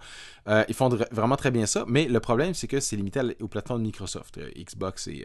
ils 0.69 0.75
font 0.75 0.89
vraiment 0.89 1.37
très 1.37 1.53
bien 1.53 1.67
ça, 1.67 1.85
mais 1.87 2.06
le 2.06 2.19
problème, 2.19 2.53
c'est 2.53 2.67
que 2.67 2.81
c'est 2.81 2.97
limité 2.97 3.21
aux 3.41 3.49
plateformes 3.49 3.81
de 3.81 3.87
Microsoft, 3.87 4.41
Xbox 4.56 5.06
et, 5.06 5.25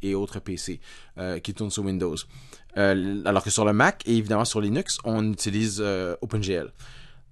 et 0.00 0.14
autres 0.14 0.40
PC 0.40 0.80
qui 1.42 1.52
tournent 1.52 1.70
sur 1.70 1.84
Windows. 1.84 2.16
Euh, 2.76 3.22
alors 3.24 3.42
que 3.42 3.50
sur 3.50 3.64
le 3.64 3.72
Mac 3.72 4.02
et 4.06 4.16
évidemment 4.16 4.44
sur 4.44 4.60
Linux, 4.60 4.98
on 5.04 5.32
utilise 5.32 5.78
euh, 5.80 6.16
OpenGL. 6.20 6.72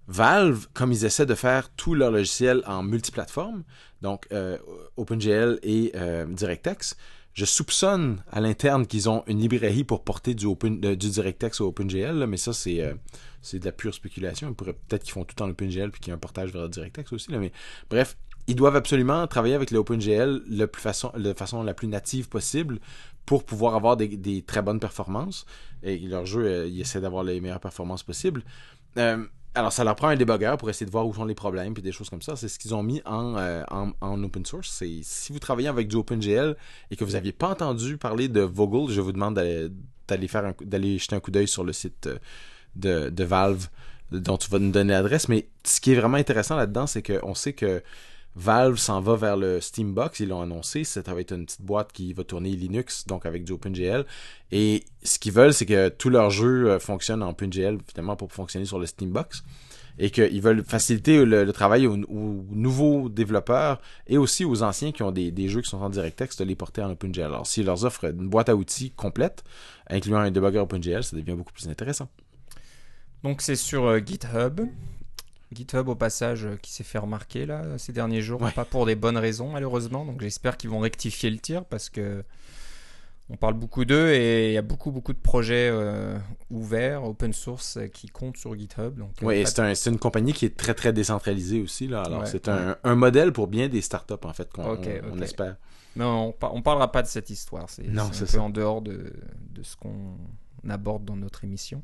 Valve, 0.06 0.66
comme 0.74 0.92
ils 0.92 1.04
essaient 1.04 1.26
de 1.26 1.34
faire 1.34 1.70
tout 1.70 1.94
leur 1.94 2.10
logiciel 2.10 2.62
en 2.66 2.82
multiplateforme, 2.82 3.64
donc 4.02 4.26
euh, 4.32 4.58
OpenGL 4.96 5.58
et 5.62 5.92
DirectX, 6.28 6.96
je 7.32 7.44
soupçonne 7.46 8.22
à 8.30 8.40
l'interne 8.40 8.86
qu'ils 8.86 9.08
ont 9.08 9.24
une 9.26 9.40
librairie 9.40 9.82
pour 9.82 10.04
porter 10.04 10.34
du, 10.34 10.46
open, 10.46 10.78
DirectX 10.78 11.60
au 11.60 11.68
OpenGL, 11.68 12.26
mais 12.28 12.36
ça, 12.36 12.52
c'est 12.52 12.78
de 12.78 13.64
la 13.64 13.72
pure 13.72 13.94
spéculation. 13.94 14.52
Peut-être 14.52 15.02
qu'ils 15.02 15.12
font 15.12 15.24
tout 15.24 15.40
en 15.42 15.48
OpenGL 15.48 15.90
puis 15.90 16.00
qu'il 16.00 16.08
y 16.08 16.12
a 16.12 16.14
un 16.14 16.18
portage 16.18 16.52
vers 16.52 16.68
DirectX 16.68 17.12
aussi. 17.12 17.32
mais 17.32 17.50
bref, 17.88 18.16
ils 18.46 18.56
doivent 18.56 18.76
absolument 18.76 19.26
travailler 19.26 19.54
avec 19.54 19.70
le 19.70 19.78
OpenGL 19.78 20.42
le 20.46 20.70
façon, 20.76 21.10
de 21.16 21.32
façon 21.32 21.62
la 21.62 21.74
plus 21.74 21.88
native 21.88 22.28
possible 22.28 22.78
pour 23.26 23.44
pouvoir 23.44 23.74
avoir 23.74 23.96
des, 23.96 24.42
très 24.42 24.62
bonnes 24.62 24.80
performances. 24.80 25.46
Et 25.82 25.98
leur 25.98 26.26
jeu, 26.26 26.44
euh, 26.44 26.66
ils 26.66 26.80
essaient 26.80 27.00
d'avoir 27.00 27.24
les 27.24 27.40
meilleures 27.40 27.60
performances 27.60 28.02
possibles. 28.02 28.42
Euh, 28.98 29.24
alors, 29.54 29.72
ça 29.72 29.84
leur 29.84 29.94
prend 29.94 30.08
un 30.08 30.16
débugger 30.16 30.56
pour 30.58 30.68
essayer 30.68 30.86
de 30.86 30.90
voir 30.90 31.06
où 31.06 31.14
sont 31.14 31.24
les 31.24 31.34
problèmes 31.34 31.74
puis 31.74 31.82
des 31.82 31.92
choses 31.92 32.10
comme 32.10 32.22
ça. 32.22 32.36
C'est 32.36 32.48
ce 32.48 32.58
qu'ils 32.58 32.74
ont 32.74 32.82
mis 32.82 33.00
en, 33.04 33.36
euh, 33.36 33.62
en, 33.70 34.22
open 34.24 34.44
source. 34.44 34.70
C'est 34.70 35.00
si 35.02 35.32
vous 35.32 35.38
travaillez 35.38 35.68
avec 35.68 35.88
du 35.88 35.96
OpenGL 35.96 36.56
et 36.90 36.96
que 36.96 37.04
vous 37.04 37.12
n'aviez 37.12 37.32
pas 37.32 37.50
entendu 37.50 37.96
parler 37.96 38.28
de 38.28 38.40
Vogel, 38.40 38.92
je 38.94 39.00
vous 39.00 39.12
demande 39.12 39.34
d'aller 39.34 40.98
jeter 40.98 41.16
un 41.16 41.20
coup 41.20 41.30
d'œil 41.30 41.48
sur 41.48 41.62
le 41.64 41.72
site 41.72 42.08
de, 42.74 43.10
de 43.10 43.24
Valve 43.24 43.68
dont 44.10 44.36
tu 44.36 44.50
vas 44.50 44.58
nous 44.58 44.72
donner 44.72 44.92
l'adresse. 44.92 45.28
Mais 45.28 45.48
ce 45.64 45.80
qui 45.80 45.92
est 45.92 45.96
vraiment 45.96 46.16
intéressant 46.16 46.56
là-dedans, 46.56 46.86
c'est 46.86 47.02
qu'on 47.02 47.34
sait 47.34 47.52
que 47.52 47.82
Valve 48.36 48.76
s'en 48.76 49.00
va 49.00 49.14
vers 49.14 49.36
le 49.36 49.60
Steambox, 49.60 50.20
ils 50.20 50.28
l'ont 50.28 50.42
annoncé. 50.42 50.84
Ça 50.84 51.02
va 51.02 51.20
être 51.20 51.32
une 51.32 51.46
petite 51.46 51.62
boîte 51.62 51.92
qui 51.92 52.12
va 52.12 52.24
tourner 52.24 52.50
Linux, 52.50 53.06
donc 53.06 53.26
avec 53.26 53.44
du 53.44 53.52
OpenGL. 53.52 54.04
Et 54.50 54.84
ce 55.02 55.18
qu'ils 55.18 55.32
veulent, 55.32 55.54
c'est 55.54 55.66
que 55.66 55.88
tous 55.88 56.10
leurs 56.10 56.30
jeux 56.30 56.70
euh, 56.70 56.78
fonctionnent 56.78 57.22
en 57.22 57.30
OpenGL, 57.30 57.78
finalement, 57.86 58.16
pour 58.16 58.32
fonctionner 58.32 58.66
sur 58.66 58.78
le 58.78 58.86
Steambox. 58.86 59.44
Et 59.96 60.10
qu'ils 60.10 60.42
veulent 60.42 60.64
faciliter 60.64 61.24
le, 61.24 61.52
travail 61.52 61.86
aux, 61.86 61.96
nouveaux 61.96 63.08
développeurs 63.08 63.80
et 64.08 64.18
aussi 64.18 64.44
aux 64.44 64.64
anciens 64.64 64.90
qui 64.90 65.04
ont 65.04 65.12
des, 65.12 65.48
jeux 65.48 65.60
qui 65.60 65.70
sont 65.70 65.80
en 65.80 65.88
DirectX 65.88 66.36
de 66.36 66.42
les 66.42 66.56
porter 66.56 66.82
en 66.82 66.90
OpenGL. 66.90 67.22
Alors, 67.22 67.46
s'ils 67.46 67.66
leur 67.66 67.84
offrent 67.84 68.06
une 68.06 68.28
boîte 68.28 68.48
à 68.48 68.56
outils 68.56 68.90
complète, 68.90 69.44
incluant 69.88 70.18
un 70.18 70.32
debugger 70.32 70.58
OpenGL, 70.58 71.04
ça 71.04 71.14
devient 71.14 71.36
beaucoup 71.36 71.52
plus 71.52 71.68
intéressant. 71.68 72.08
Donc, 73.22 73.40
c'est 73.40 73.54
sur 73.54 73.84
euh, 73.84 74.00
GitHub. 74.04 74.62
GitHub 75.54 75.88
au 75.88 75.94
passage 75.94 76.49
qui 76.62 76.73
s'est 76.73 76.84
fait 76.84 76.99
remarquer 76.99 77.46
là 77.46 77.62
ces 77.78 77.92
derniers 77.92 78.23
jours, 78.23 78.40
pas 78.54 78.64
pour 78.64 78.87
des 78.87 78.94
bonnes 78.94 79.18
raisons 79.18 79.50
malheureusement. 79.50 80.04
Donc 80.04 80.20
j'espère 80.20 80.56
qu'ils 80.56 80.70
vont 80.70 80.80
rectifier 80.80 81.30
le 81.30 81.38
tir 81.38 81.64
parce 81.64 81.90
que 81.90 82.25
on 83.30 83.37
parle 83.37 83.54
beaucoup 83.54 83.87
d'eux 83.87 84.11
et 84.11 84.49
il 84.50 84.52
y 84.52 84.58
a 84.58 84.62
beaucoup 84.62 84.90
beaucoup 84.90 85.14
de 85.14 85.18
projets 85.18 85.70
euh, 85.73 86.18
ouverts, 86.50 87.04
open 87.04 87.32
source 87.32 87.78
qui 87.92 88.08
comptent 88.08 88.37
sur 88.37 88.54
GitHub. 88.54 88.99
Donc, 88.99 89.12
oui, 89.23 89.37
et 89.37 89.46
c'est 89.46 89.90
une 89.90 89.99
compagnie 89.99 90.34
qui 90.34 90.44
est 90.44 90.56
très 90.56 90.75
très 90.75 90.92
décentralisée 90.92 91.62
aussi 91.62 91.87
là. 91.87 92.02
Alors 92.02 92.26
c'est 92.26 92.49
un, 92.49 92.76
un, 92.84 92.94
modèle 92.94 93.32
pour 93.32 93.46
bien 93.46 93.68
des 93.68 93.80
startups 93.80 94.14
en 94.23 94.32
fait 94.34 94.52
qu'on 94.52 94.76
on, 94.76 95.23
espère. 95.23 95.56
Mais 95.96 96.04
on, 96.04 96.34
on 96.42 96.62
parlera 96.62 96.92
pas 96.92 97.02
de 97.02 97.08
cette 97.08 97.30
histoire. 97.30 97.70
C'est 97.70 97.88
un 97.96 98.11
peu 98.11 98.38
en 98.38 98.50
dehors 98.50 98.82
de, 98.82 99.12
de 99.52 99.62
ce 99.62 99.76
qu'on 99.76 100.18
aborde 100.71 101.04
dans 101.04 101.16
notre 101.16 101.44
émission. 101.44 101.83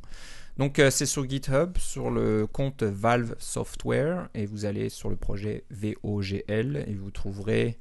Donc 0.58 0.78
euh, 0.78 0.90
c'est 0.90 1.06
sur 1.06 1.28
GitHub, 1.28 1.78
sur 1.78 2.10
le 2.10 2.46
compte 2.46 2.82
Valve 2.82 3.34
Software, 3.38 4.28
et 4.34 4.46
vous 4.46 4.64
allez 4.64 4.88
sur 4.88 5.08
le 5.08 5.16
projet 5.16 5.64
VOGL 5.70 6.84
et 6.86 6.94
vous 6.94 7.10
trouverez 7.10 7.78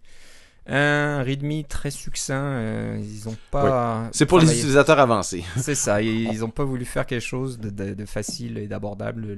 un 0.65 1.23
README 1.23 1.63
très 1.63 1.91
succinct. 1.91 2.43
Euh, 2.43 3.01
ils 3.01 3.27
ont 3.27 3.35
pas. 3.51 4.09
C'est 4.11 4.25
pour 4.25 4.39
les 4.39 4.51
utilisateurs 4.51 4.99
avancés. 4.99 5.43
C'est 5.57 5.75
ça. 5.75 6.01
Ils 6.01 6.39
n'ont 6.39 6.49
pas 6.49 6.63
voulu 6.63 6.85
faire 6.85 7.05
quelque 7.05 7.25
chose 7.25 7.59
de, 7.59 8.05
facile 8.05 8.57
et 8.57 8.67
d'abordable. 8.67 9.37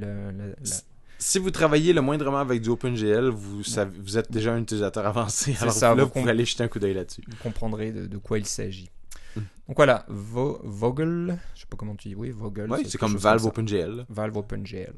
Si 1.17 1.39
vous 1.39 1.51
travaillez 1.51 1.93
le 1.93 2.01
moindrement 2.01 2.39
avec 2.39 2.61
du 2.61 2.69
OpenGL, 2.69 3.29
vous, 3.29 3.61
vous 3.99 4.17
êtes 4.17 4.31
déjà 4.31 4.53
un 4.53 4.61
utilisateur 4.61 5.05
avancé. 5.05 5.55
Alors 5.61 5.73
ça, 5.73 5.93
là, 5.93 6.03
vous, 6.03 6.09
pouvez 6.09 6.31
aller 6.31 6.45
jeter 6.45 6.63
un 6.63 6.67
coup 6.67 6.79
d'œil 6.79 6.95
là-dessus. 6.95 7.21
Vous 7.27 7.37
comprendrez 7.41 7.91
de 7.91 8.17
quoi 8.17 8.39
il 8.39 8.45
s'agit. 8.45 8.89
Donc 9.35 9.77
voilà, 9.77 10.05
Vogel, 10.09 11.39
je 11.55 11.61
sais 11.61 11.67
pas 11.69 11.77
comment 11.77 11.95
tu 11.95 12.09
dis, 12.09 12.15
oui, 12.15 12.31
Vogel. 12.31 12.69
c'est 12.87 12.97
comme 12.97 13.15
Valve 13.15 13.45
OpenGL. 13.45 14.05
Valve 14.09 14.37
OpenGL. 14.37 14.93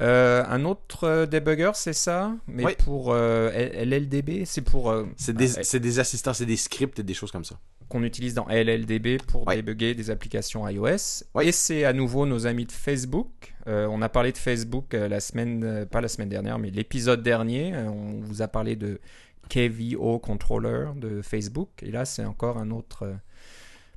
Euh, 0.00 0.42
un 0.48 0.64
autre 0.64 1.04
euh, 1.04 1.26
debugger, 1.26 1.72
c'est 1.74 1.92
ça? 1.92 2.34
Mais 2.46 2.74
pour 2.76 3.12
euh, 3.12 3.50
LLDB, 3.50 4.44
c'est 4.46 4.62
pour. 4.62 4.94
c'est 5.16 5.36
des, 5.36 5.78
des, 5.78 5.98
assistants, 5.98 6.32
c'est 6.32 6.46
des 6.46 6.56
scripts 6.56 6.98
et 6.98 7.02
des 7.02 7.14
choses 7.14 7.30
comme 7.30 7.44
ça. 7.44 7.56
Qu'on 7.88 8.02
utilise 8.04 8.34
dans 8.34 8.46
LLDB 8.48 9.18
pour 9.26 9.46
débugger 9.46 9.94
des 9.94 10.10
applications 10.10 10.66
iOS. 10.66 11.24
Et 11.42 11.52
c'est 11.52 11.84
à 11.84 11.92
nouveau 11.92 12.24
nos 12.24 12.46
amis 12.46 12.64
de 12.64 12.72
Facebook. 12.72 13.52
on 13.66 14.00
a 14.00 14.08
parlé 14.08 14.32
de 14.32 14.38
Facebook 14.38 14.92
la 14.92 15.18
semaine, 15.18 15.86
pas 15.90 16.00
la 16.00 16.08
semaine 16.08 16.28
dernière, 16.28 16.58
mais 16.58 16.70
l'épisode 16.70 17.22
dernier. 17.22 17.74
on 17.76 18.20
vous 18.22 18.42
a 18.42 18.48
parlé 18.48 18.76
de 18.76 19.00
KVO 19.50 20.18
Controller 20.20 20.92
de 20.96 21.20
Facebook. 21.20 21.68
Et 21.82 21.90
là, 21.90 22.04
c'est 22.06 22.24
encore 22.24 22.56
un 22.56 22.70
autre 22.70 23.16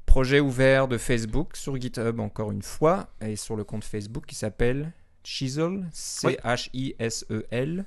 projet 0.06 0.40
ouvert 0.40 0.88
de 0.88 0.98
Facebook 0.98 1.56
sur 1.56 1.80
GitHub, 1.80 2.20
encore 2.20 2.52
une 2.52 2.62
fois, 2.62 3.08
et 3.22 3.36
sur 3.36 3.56
le 3.56 3.64
compte 3.64 3.84
Facebook 3.84 4.26
qui 4.26 4.36
s'appelle 4.36 4.92
Chisel, 5.24 5.88
C-H-I-S-E-L. 5.92 7.86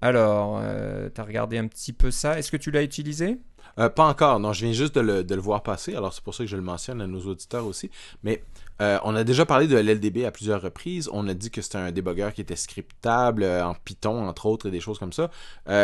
Alors, 0.00 0.60
euh, 0.62 1.08
tu 1.12 1.20
as 1.20 1.24
regardé 1.24 1.58
un 1.58 1.66
petit 1.66 1.92
peu 1.92 2.10
ça. 2.10 2.38
Est-ce 2.38 2.50
que 2.50 2.56
tu 2.56 2.70
l'as 2.70 2.82
utilisé? 2.82 3.38
Euh, 3.78 3.88
Pas 3.88 4.04
encore, 4.04 4.38
non. 4.38 4.52
Je 4.52 4.64
viens 4.64 4.72
juste 4.72 4.94
de 4.94 5.00
le, 5.00 5.40
voir 5.40 5.62
passer. 5.62 5.94
Alors, 5.94 6.12
c'est 6.12 6.22
pour 6.22 6.34
ça 6.34 6.44
que 6.44 6.50
je 6.50 6.56
le 6.56 6.62
mentionne 6.62 7.00
à 7.00 7.06
nos 7.06 7.20
auditeurs 7.20 7.66
aussi. 7.66 7.90
Mais 8.22 8.42
euh, 8.80 8.98
on 9.02 9.16
a 9.16 9.24
déjà 9.24 9.44
parlé 9.44 9.66
de 9.66 9.76
LLDB 9.76 10.24
à 10.24 10.30
plusieurs 10.30 10.62
reprises. 10.62 11.08
On 11.12 11.26
a 11.26 11.34
dit 11.34 11.50
que 11.50 11.62
c'était 11.62 11.78
un 11.78 11.90
débugger 11.90 12.30
qui 12.32 12.40
était 12.40 12.56
scriptable 12.56 13.44
en 13.44 13.74
Python, 13.74 14.28
entre 14.28 14.46
autres, 14.46 14.68
et 14.68 14.70
des 14.70 14.80
choses 14.80 14.98
comme 14.98 15.12
ça. 15.12 15.30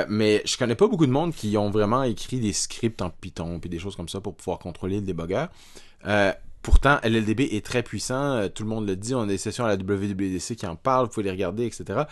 mais 0.08 0.42
je 0.44 0.56
connais 0.56 0.76
pas 0.76 0.86
beaucoup 0.86 1.06
de 1.06 1.12
monde 1.12 1.34
qui 1.34 1.56
ont 1.56 1.70
vraiment 1.70 2.04
écrit 2.04 2.38
des 2.38 2.52
scripts 2.52 3.02
en 3.02 3.10
Python 3.10 3.58
puis 3.58 3.70
des 3.70 3.80
choses 3.80 3.96
comme 3.96 4.08
ça 4.08 4.20
pour 4.20 4.36
pouvoir 4.36 4.58
contrôler 4.60 4.96
le 4.96 5.06
débugger. 5.06 5.46
Pourtant, 6.64 6.98
LLDB 7.04 7.42
est 7.52 7.62
très 7.62 7.82
puissant, 7.82 8.36
euh, 8.36 8.48
tout 8.48 8.62
le 8.62 8.70
monde 8.70 8.88
le 8.88 8.96
dit, 8.96 9.14
on 9.14 9.20
a 9.20 9.26
des 9.26 9.36
sessions 9.36 9.66
à 9.66 9.68
la 9.68 9.74
WWDC 9.74 10.56
qui 10.56 10.66
en 10.66 10.76
parlent, 10.76 11.04
vous 11.04 11.10
pouvez 11.10 11.24
les 11.24 11.30
regarder, 11.30 11.66
etc. 11.66 12.04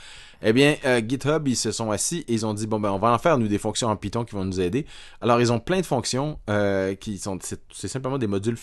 Eh 0.43 0.53
bien, 0.53 0.77
euh, 0.85 1.01
GitHub, 1.01 1.49
ils 1.49 1.57
se 1.57 1.73
sont 1.73 1.91
assis 1.91 2.19
et 2.29 2.35
ils 2.35 2.45
ont 2.45 2.53
dit, 2.53 2.67
bon 2.67 2.79
ben, 2.79 2.91
on 2.91 2.99
va 2.99 3.09
en 3.13 3.19
faire, 3.19 3.39
nous, 3.39 3.49
des 3.49 3.57
fonctions 3.57 3.89
en 3.89 3.97
Python 3.97 4.27
qui 4.27 4.35
vont 4.35 4.45
nous 4.45 4.61
aider. 4.61 4.85
Alors, 5.23 5.41
ils 5.41 5.55
ont 5.55 5.59
plein 5.59 5.81
de 5.81 5.87
fonctions 5.87 6.39
euh, 6.51 6.95
qui 6.95 7.17
sont, 7.17 7.39
c'est 7.41 7.89
simplement 7.89 8.19
des 8.19 8.27
modules 8.27 8.59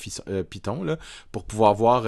Python, 0.48 0.96
pour 1.32 1.46
pouvoir 1.46 1.74
voir, 1.74 2.04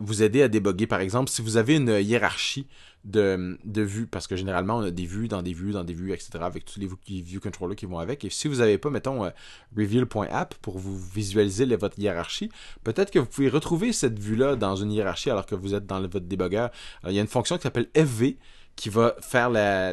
vous 0.00 0.22
aider 0.22 0.42
à 0.42 0.48
déboguer, 0.48 0.86
par 0.86 1.00
exemple, 1.00 1.28
si 1.28 1.42
vous 1.42 1.58
avez 1.58 1.76
une 1.76 2.00
hiérarchie 2.00 2.66
de, 3.08 3.82
vues, 3.82 4.06
parce 4.06 4.26
que 4.26 4.36
généralement, 4.36 4.76
on 4.76 4.82
a 4.82 4.90
des 4.90 5.06
vues 5.06 5.28
dans 5.28 5.42
des 5.42 5.52
vues, 5.52 5.72
dans 5.72 5.84
des 5.84 5.94
vues, 5.94 6.12
etc., 6.12 6.30
avec 6.40 6.64
tous 6.64 6.78
les 6.78 6.88
view 7.22 7.40
controllers 7.40 7.76
qui 7.76 7.86
vont 7.86 7.98
avec. 7.98 8.24
Et 8.24 8.30
si 8.30 8.48
vous 8.48 8.56
n'avez 8.56 8.78
pas, 8.78 8.90
mettons, 8.90 9.24
euh, 9.24 9.30
reveal.app 9.76 10.54
pour 10.56 10.78
vous 10.78 10.96
visualiser 10.96 11.64
votre 11.76 11.98
hiérarchie, 11.98 12.50
peut-être 12.84 13.10
que 13.10 13.18
vous 13.18 13.26
pouvez 13.26 13.48
retrouver 13.48 13.92
cette 13.92 14.18
vue-là 14.18 14.56
dans 14.56 14.76
une 14.76 14.92
hiérarchie 14.92 15.30
alors 15.30 15.46
que 15.46 15.54
vous 15.54 15.74
êtes 15.74 15.86
dans 15.86 16.00
votre 16.00 16.20
débugger. 16.20 16.68
il 17.06 17.12
y 17.12 17.18
a 17.18 17.22
une 17.22 17.28
fonction 17.28 17.56
qui 17.56 17.62
s'appelle 17.62 17.88
FV 17.94 18.36
qui 18.76 18.90
va 18.90 19.16
faire 19.20 19.50
la, 19.50 19.92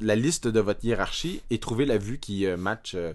liste 0.00 0.48
de 0.48 0.60
votre 0.60 0.84
hiérarchie 0.84 1.42
et 1.50 1.58
trouver 1.58 1.86
la 1.86 1.98
vue 1.98 2.18
qui 2.18 2.46
euh, 2.46 2.56
match. 2.56 2.94
Euh, 2.94 3.12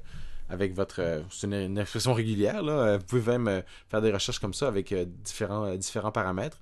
avec 0.49 0.75
votre. 0.75 1.23
c'est 1.29 1.47
une, 1.47 1.77
expression 1.77 2.13
régulière, 2.13 2.61
là. 2.61 2.97
Vous 2.97 3.05
pouvez 3.05 3.37
même 3.37 3.63
faire 3.87 4.01
des 4.01 4.11
recherches 4.11 4.39
comme 4.39 4.53
ça 4.53 4.67
avec 4.67 4.93
différents 5.23 6.11
paramètres 6.11 6.59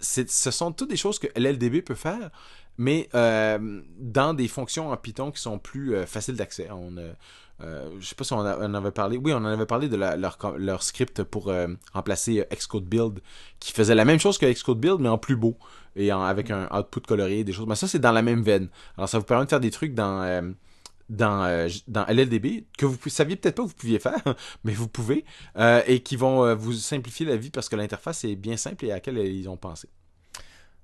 ce 0.00 0.50
sont 0.50 0.72
toutes 0.72 0.90
des 0.90 0.96
choses 0.96 1.18
que 1.18 1.26
LLDB 1.36 1.82
peut 1.82 1.94
faire, 1.94 2.30
mais 2.78 3.08
euh, 3.14 3.80
dans 3.98 4.34
des 4.34 4.48
fonctions 4.48 4.90
en 4.90 4.96
Python 4.96 5.30
qui 5.30 5.40
sont 5.40 5.58
plus 5.58 5.94
euh, 5.94 6.06
faciles 6.06 6.36
d'accès. 6.36 6.68
On, 6.70 6.96
euh, 6.96 7.12
euh, 7.60 7.90
je 8.00 8.06
sais 8.06 8.14
pas 8.14 8.24
si 8.24 8.32
on, 8.32 8.38
en 8.38 8.74
avait 8.74 8.90
parlé. 8.90 9.18
Oui, 9.18 9.32
on 9.32 9.38
en 9.38 9.44
avait 9.44 9.66
parlé 9.66 9.88
de 9.88 9.96
leur, 9.96 10.82
script 10.82 11.22
pour 11.22 11.52
remplacer 11.92 12.44
Xcode 12.50 12.84
Build, 12.84 13.20
qui 13.60 13.72
faisait 13.72 13.94
la 13.94 14.04
même 14.04 14.18
chose 14.18 14.38
que 14.38 14.46
Xcode 14.46 14.80
Build, 14.80 15.00
mais 15.00 15.08
en 15.08 15.18
plus 15.18 15.36
beau 15.36 15.56
et 15.94 16.10
avec 16.10 16.50
un 16.50 16.68
output 16.76 17.02
coloré, 17.06 17.44
des 17.44 17.52
choses. 17.52 17.66
Mais 17.66 17.74
ça, 17.74 17.86
c'est 17.86 17.98
dans 17.98 18.12
la 18.12 18.22
même 18.22 18.42
veine. 18.42 18.68
Alors, 18.96 19.08
ça 19.08 19.18
vous 19.18 19.24
permet 19.24 19.44
de 19.44 19.50
faire 19.50 19.60
des 19.60 19.70
trucs 19.70 19.94
dans 19.94 20.54
dans, 21.08 21.44
euh, 21.44 21.68
dans 21.88 22.04
LLDB 22.06 22.66
que 22.76 22.86
vous 22.86 22.98
saviez 23.08 23.36
peut-être 23.36 23.56
pas 23.56 23.62
que 23.62 23.68
vous 23.68 23.74
pouviez 23.74 23.98
faire, 23.98 24.22
mais 24.64 24.72
vous 24.72 24.88
pouvez, 24.88 25.24
euh, 25.56 25.82
et 25.86 26.00
qui 26.00 26.16
vont 26.16 26.44
euh, 26.44 26.54
vous 26.54 26.72
simplifier 26.72 27.26
la 27.26 27.36
vie 27.36 27.50
parce 27.50 27.68
que 27.68 27.76
l'interface 27.76 28.24
est 28.24 28.36
bien 28.36 28.56
simple 28.56 28.84
et 28.86 28.90
à 28.90 28.94
laquelle 28.94 29.18
ils 29.18 29.48
ont 29.48 29.56
pensé. 29.56 29.88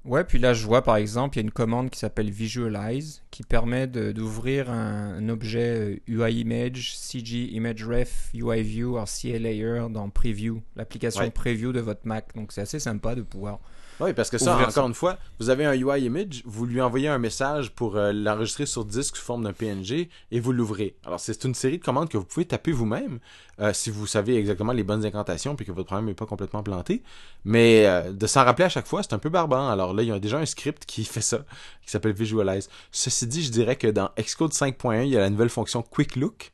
Ouais, 0.04 0.24
puis 0.24 0.38
là 0.38 0.54
je 0.54 0.64
vois 0.64 0.82
par 0.82 0.96
exemple, 0.96 1.36
il 1.36 1.40
y 1.40 1.42
a 1.42 1.44
une 1.44 1.50
commande 1.50 1.90
qui 1.90 1.98
s'appelle 1.98 2.30
Visualize 2.30 3.22
qui 3.30 3.42
permet 3.42 3.86
d'ouvrir 3.86 4.70
un, 4.70 5.28
objet 5.28 6.02
UI 6.06 6.40
Image, 6.40 6.96
CG 6.96 7.50
Image 7.52 7.84
Ref, 7.84 8.30
UI 8.34 8.62
View, 8.62 8.98
CA 9.04 9.38
Layer 9.38 9.86
dans 9.90 10.08
Preview, 10.08 10.62
l'application 10.76 11.30
Preview 11.30 11.72
de 11.72 11.80
votre 11.80 12.00
Mac. 12.04 12.34
Donc 12.34 12.52
c'est 12.52 12.62
assez 12.62 12.78
sympa 12.78 13.14
de 13.14 13.22
pouvoir 13.22 13.60
oui, 14.00 14.12
parce 14.12 14.30
que 14.30 14.38
ça, 14.38 14.56
encore 14.56 14.86
une 14.86 14.94
fois, 14.94 15.18
vous 15.40 15.50
avez 15.50 15.64
un 15.64 15.74
UI 15.74 16.04
image, 16.04 16.42
vous 16.44 16.66
lui 16.66 16.80
envoyez 16.80 17.08
un 17.08 17.18
message 17.18 17.70
pour 17.70 17.96
euh, 17.96 18.12
l'enregistrer 18.12 18.64
sur 18.64 18.84
disque 18.84 19.16
sous 19.16 19.24
forme 19.24 19.42
d'un 19.42 19.52
PNG 19.52 20.08
et 20.30 20.38
vous 20.38 20.52
l'ouvrez. 20.52 20.94
Alors, 21.04 21.18
c'est 21.18 21.42
une 21.44 21.54
série 21.54 21.78
de 21.78 21.84
commandes 21.84 22.08
que 22.08 22.16
vous 22.16 22.24
pouvez 22.24 22.46
taper 22.46 22.70
vous-même 22.70 23.18
euh, 23.60 23.72
si 23.72 23.90
vous 23.90 24.06
savez 24.06 24.36
exactement 24.36 24.72
les 24.72 24.84
bonnes 24.84 25.04
incantations 25.04 25.56
puis 25.56 25.66
que 25.66 25.72
votre 25.72 25.86
problème 25.86 26.06
n'est 26.06 26.14
pas 26.14 26.26
complètement 26.26 26.62
planté. 26.62 27.02
Mais 27.44 27.86
euh, 27.86 28.12
de 28.12 28.26
s'en 28.28 28.44
rappeler 28.44 28.66
à 28.66 28.68
chaque 28.68 28.86
fois, 28.86 29.02
c'est 29.02 29.14
un 29.14 29.18
peu 29.18 29.30
barbant. 29.30 29.68
Alors 29.68 29.87
là, 29.94 30.02
il 30.02 30.08
y 30.08 30.12
a 30.12 30.18
déjà 30.18 30.38
un 30.38 30.46
script 30.46 30.84
qui 30.84 31.04
fait 31.04 31.20
ça, 31.20 31.44
qui 31.82 31.90
s'appelle 31.90 32.12
Visualize. 32.12 32.68
Ceci 32.92 33.26
dit, 33.26 33.42
je 33.42 33.50
dirais 33.50 33.76
que 33.76 33.88
dans 33.88 34.10
Xcode 34.18 34.52
5.1, 34.52 35.04
il 35.04 35.10
y 35.10 35.16
a 35.16 35.20
la 35.20 35.30
nouvelle 35.30 35.50
fonction 35.50 35.82
Quick 35.82 36.16
Look 36.16 36.52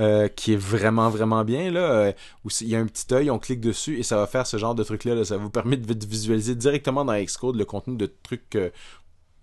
euh, 0.00 0.28
qui 0.28 0.54
est 0.54 0.56
vraiment, 0.56 1.08
vraiment 1.10 1.44
bien. 1.44 1.70
Là, 1.70 1.80
euh, 1.80 2.12
où 2.44 2.48
il 2.60 2.68
y 2.68 2.76
a 2.76 2.80
un 2.80 2.86
petit 2.86 3.12
œil, 3.14 3.30
on 3.30 3.38
clique 3.38 3.60
dessus 3.60 3.98
et 3.98 4.02
ça 4.02 4.16
va 4.16 4.26
faire 4.26 4.46
ce 4.46 4.56
genre 4.56 4.74
de 4.74 4.82
truc-là. 4.82 5.24
Ça 5.24 5.36
vous 5.36 5.50
permet 5.50 5.76
de 5.76 6.06
visualiser 6.06 6.54
directement 6.54 7.04
dans 7.04 7.14
Xcode 7.14 7.56
le 7.56 7.64
contenu 7.64 7.96
de 7.96 8.12
trucs 8.22 8.58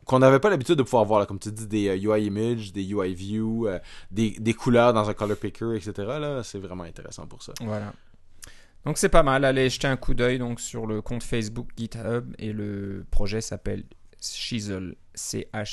qu'on 0.05 0.19
n'avait 0.19 0.39
pas 0.39 0.49
l'habitude 0.49 0.75
de 0.75 0.83
pouvoir 0.83 1.05
voir, 1.05 1.27
comme 1.27 1.39
tu 1.39 1.51
dis, 1.51 1.67
des 1.67 1.97
UI 1.97 2.07
euh, 2.09 2.19
Image, 2.19 2.71
des 2.71 2.83
UI 2.89 3.13
View, 3.13 3.67
des, 4.11 4.31
des, 4.31 4.53
couleurs 4.53 4.93
dans 4.93 5.09
un 5.09 5.13
color 5.13 5.37
picker, 5.37 5.75
etc. 5.75 5.91
Là, 5.97 6.43
c'est 6.43 6.59
vraiment 6.59 6.83
intéressant 6.83 7.25
pour 7.25 7.43
ça. 7.43 7.53
Voilà. 7.61 7.93
Donc 8.87 8.97
c'est 8.97 9.09
pas 9.09 9.21
mal. 9.21 9.43
Allez 9.43 9.69
jeter 9.69 9.87
un 9.87 9.97
coup 9.97 10.13
d'œil 10.13 10.39
donc 10.39 10.61
sur 10.61 10.87
le 10.87 11.01
compte 11.01 11.21
Facebook 11.21 11.67
GitHub 11.75 12.33
et 12.39 12.53
le 12.53 13.05
projet 13.11 13.41
s'appelle 13.41 13.83
Chisel, 14.21 14.95
C-H-I-S-E-L. 15.13 15.67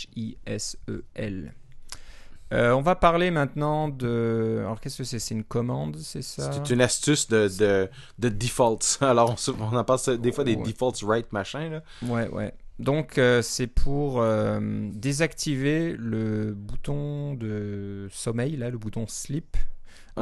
Euh, 2.52 2.72
on 2.72 2.80
va 2.82 2.96
parler 2.96 3.30
maintenant 3.30 3.88
de. 3.88 4.58
Alors, 4.62 4.80
qu'est-ce 4.80 4.98
que 4.98 5.04
c'est? 5.04 5.20
C'est 5.20 5.36
une 5.36 5.44
commande, 5.44 5.96
c'est 5.98 6.22
ça? 6.22 6.50
C'est 6.52 6.68
une 6.70 6.80
astuce 6.80 7.28
de, 7.28 7.46
de, 7.56 7.88
de 8.18 8.28
defaults. 8.28 8.98
Alors, 9.00 9.36
on, 9.60 9.76
en 9.76 9.84
parle 9.84 10.18
des 10.18 10.32
fois 10.32 10.42
des 10.42 10.56
defaults 10.56 11.04
right 11.04 11.32
machin. 11.32 11.68
Là. 11.68 11.82
Ouais, 12.02 12.28
ouais. 12.30 12.52
Donc, 12.80 13.18
euh, 13.18 13.42
c'est 13.42 13.68
pour 13.68 14.20
euh, 14.20 14.58
désactiver 14.92 15.94
le 15.96 16.52
bouton 16.52 17.34
de 17.34 18.08
sommeil, 18.10 18.56
là, 18.56 18.70
le 18.70 18.78
bouton 18.78 19.06
sleep. 19.06 19.56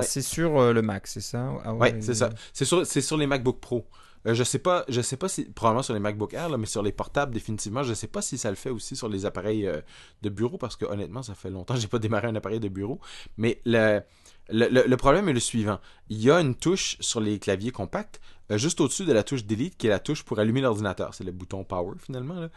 C'est 0.00 0.22
sur 0.22 0.72
le 0.72 0.82
Mac, 0.82 1.06
c'est 1.06 1.20
ça? 1.20 1.52
Ah, 1.64 1.74
Ouais, 1.74 1.96
c'est 2.00 2.14
ça. 2.14 2.30
C'est 2.52 2.64
sur, 2.64 2.86
sur 2.86 3.16
les 3.16 3.26
MacBook 3.26 3.60
Pro. 3.60 3.86
Euh, 4.26 4.34
je 4.34 4.44
sais 4.44 4.58
pas, 4.58 4.84
je 4.88 5.00
sais 5.00 5.16
pas 5.16 5.28
si 5.28 5.44
probablement 5.46 5.82
sur 5.82 5.94
les 5.94 6.00
MacBook 6.00 6.32
Air, 6.34 6.56
mais 6.56 6.66
sur 6.66 6.82
les 6.82 6.92
portables 6.92 7.34
définitivement, 7.34 7.82
je 7.82 7.94
sais 7.94 8.06
pas 8.06 8.22
si 8.22 8.38
ça 8.38 8.50
le 8.50 8.56
fait 8.56 8.70
aussi 8.70 8.94
sur 8.94 9.08
les 9.08 9.26
appareils 9.26 9.66
euh, 9.66 9.80
de 10.22 10.28
bureau 10.28 10.58
parce 10.58 10.76
que 10.76 10.84
honnêtement, 10.84 11.22
ça 11.22 11.34
fait 11.34 11.50
longtemps 11.50 11.74
que 11.74 11.80
j'ai 11.80 11.88
pas 11.88 11.98
démarré 11.98 12.28
un 12.28 12.36
appareil 12.36 12.60
de 12.60 12.68
bureau. 12.68 13.00
Mais 13.36 13.60
le, 13.64 14.02
le, 14.48 14.96
problème 14.96 15.28
est 15.28 15.32
le 15.32 15.40
suivant. 15.40 15.80
Il 16.08 16.22
y 16.22 16.30
a 16.30 16.40
une 16.40 16.54
touche 16.54 16.96
sur 17.00 17.20
les 17.20 17.38
claviers 17.38 17.72
compacts, 17.72 18.20
euh, 18.50 18.58
juste 18.58 18.80
au-dessus 18.80 19.04
de 19.04 19.12
la 19.12 19.24
touche 19.24 19.44
Delete, 19.44 19.76
qui 19.76 19.88
est 19.88 19.90
la 19.90 19.98
touche 19.98 20.22
pour 20.22 20.38
allumer 20.38 20.60
l'ordinateur. 20.60 21.14
C'est 21.14 21.24
le 21.24 21.32
bouton 21.32 21.64
Power 21.64 21.96
finalement. 21.98 22.48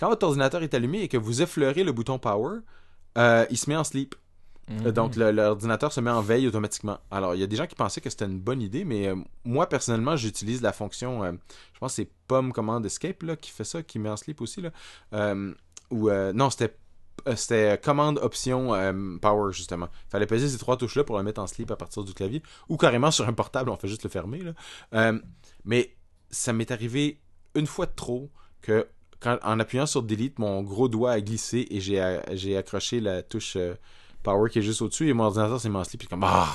quand 0.00 0.08
votre 0.08 0.26
ordinateur 0.26 0.62
est 0.62 0.72
allumé 0.72 1.02
et 1.02 1.08
que 1.08 1.18
vous 1.18 1.42
effleurez 1.42 1.84
le 1.84 1.92
bouton 1.92 2.18
power, 2.18 2.60
euh, 3.18 3.44
il 3.50 3.58
se 3.58 3.68
met 3.68 3.76
en 3.76 3.84
sleep. 3.84 4.14
Mhm. 4.68 4.86
Euh, 4.86 4.92
Donc 4.92 5.16
le- 5.16 5.30
l'ordinateur 5.32 5.92
se 5.92 6.00
met 6.00 6.10
en 6.10 6.20
veille 6.22 6.46
automatiquement. 6.46 6.98
Alors 7.10 7.34
il 7.34 7.40
y 7.40 7.44
a 7.44 7.46
des 7.46 7.56
gens 7.56 7.66
qui 7.66 7.74
pensaient 7.74 8.00
que 8.00 8.10
c'était 8.10 8.26
une 8.26 8.38
bonne 8.40 8.62
idée, 8.62 8.84
mais 8.84 9.08
euh, 9.08 9.16
moi 9.44 9.68
personnellement 9.68 10.16
j'utilise 10.16 10.62
la 10.62 10.72
fonction, 10.72 11.24
euh, 11.24 11.32
je 11.74 11.78
pense 11.80 11.92
que 11.92 11.96
c'est 11.96 12.10
Pomme 12.28 12.52
Command 12.52 12.84
Escape 12.84 13.22
là, 13.24 13.36
qui 13.36 13.50
fait 13.50 13.64
ça, 13.64 13.82
qui 13.82 13.98
met 13.98 14.08
en 14.08 14.16
sleep 14.16 14.40
aussi. 14.40 14.60
Là. 14.62 14.70
Euh, 15.14 15.52
ou 15.90 16.08
non, 16.32 16.48
c'était 16.50 16.76
c'était 17.36 17.78
commande 17.78 18.18
option 18.22 18.72
euh, 18.74 19.16
power 19.20 19.52
justement. 19.52 19.88
Il 20.08 20.10
fallait 20.10 20.26
peser 20.26 20.48
ces 20.48 20.58
trois 20.58 20.76
touches 20.76 20.96
là 20.96 21.04
pour 21.04 21.18
le 21.18 21.22
mettre 21.22 21.40
en 21.42 21.46
sleep 21.46 21.70
à 21.70 21.76
partir 21.76 22.02
du 22.04 22.14
clavier 22.14 22.42
ou 22.68 22.76
carrément 22.76 23.10
sur 23.10 23.28
un 23.28 23.32
portable, 23.32 23.68
on 23.70 23.76
fait 23.76 23.88
juste 23.88 24.02
le 24.04 24.08
fermer 24.10 24.38
là. 24.40 24.52
Euh, 24.94 25.18
mais 25.64 25.94
ça 26.30 26.52
m'est 26.52 26.70
arrivé 26.70 27.20
une 27.54 27.66
fois 27.66 27.86
de 27.86 27.92
trop 27.94 28.30
que 28.62 28.88
quand, 29.20 29.38
en 29.42 29.60
appuyant 29.60 29.86
sur 29.86 30.02
delete, 30.02 30.38
mon 30.38 30.62
gros 30.62 30.88
doigt 30.88 31.12
a 31.12 31.20
glissé 31.20 31.66
et 31.70 31.80
j'ai 31.80 32.56
accroché 32.56 33.00
la 33.00 33.22
touche 33.22 33.54
euh, 33.56 33.74
power 34.22 34.50
qui 34.50 34.60
est 34.60 34.62
juste 34.62 34.82
au-dessus 34.82 35.08
et 35.08 35.12
mon 35.12 35.24
ordinateur 35.24 35.60
s'est 35.60 35.68
sleep 35.68 36.00
puis 36.00 36.08
comme 36.08 36.24
ah! 36.24 36.52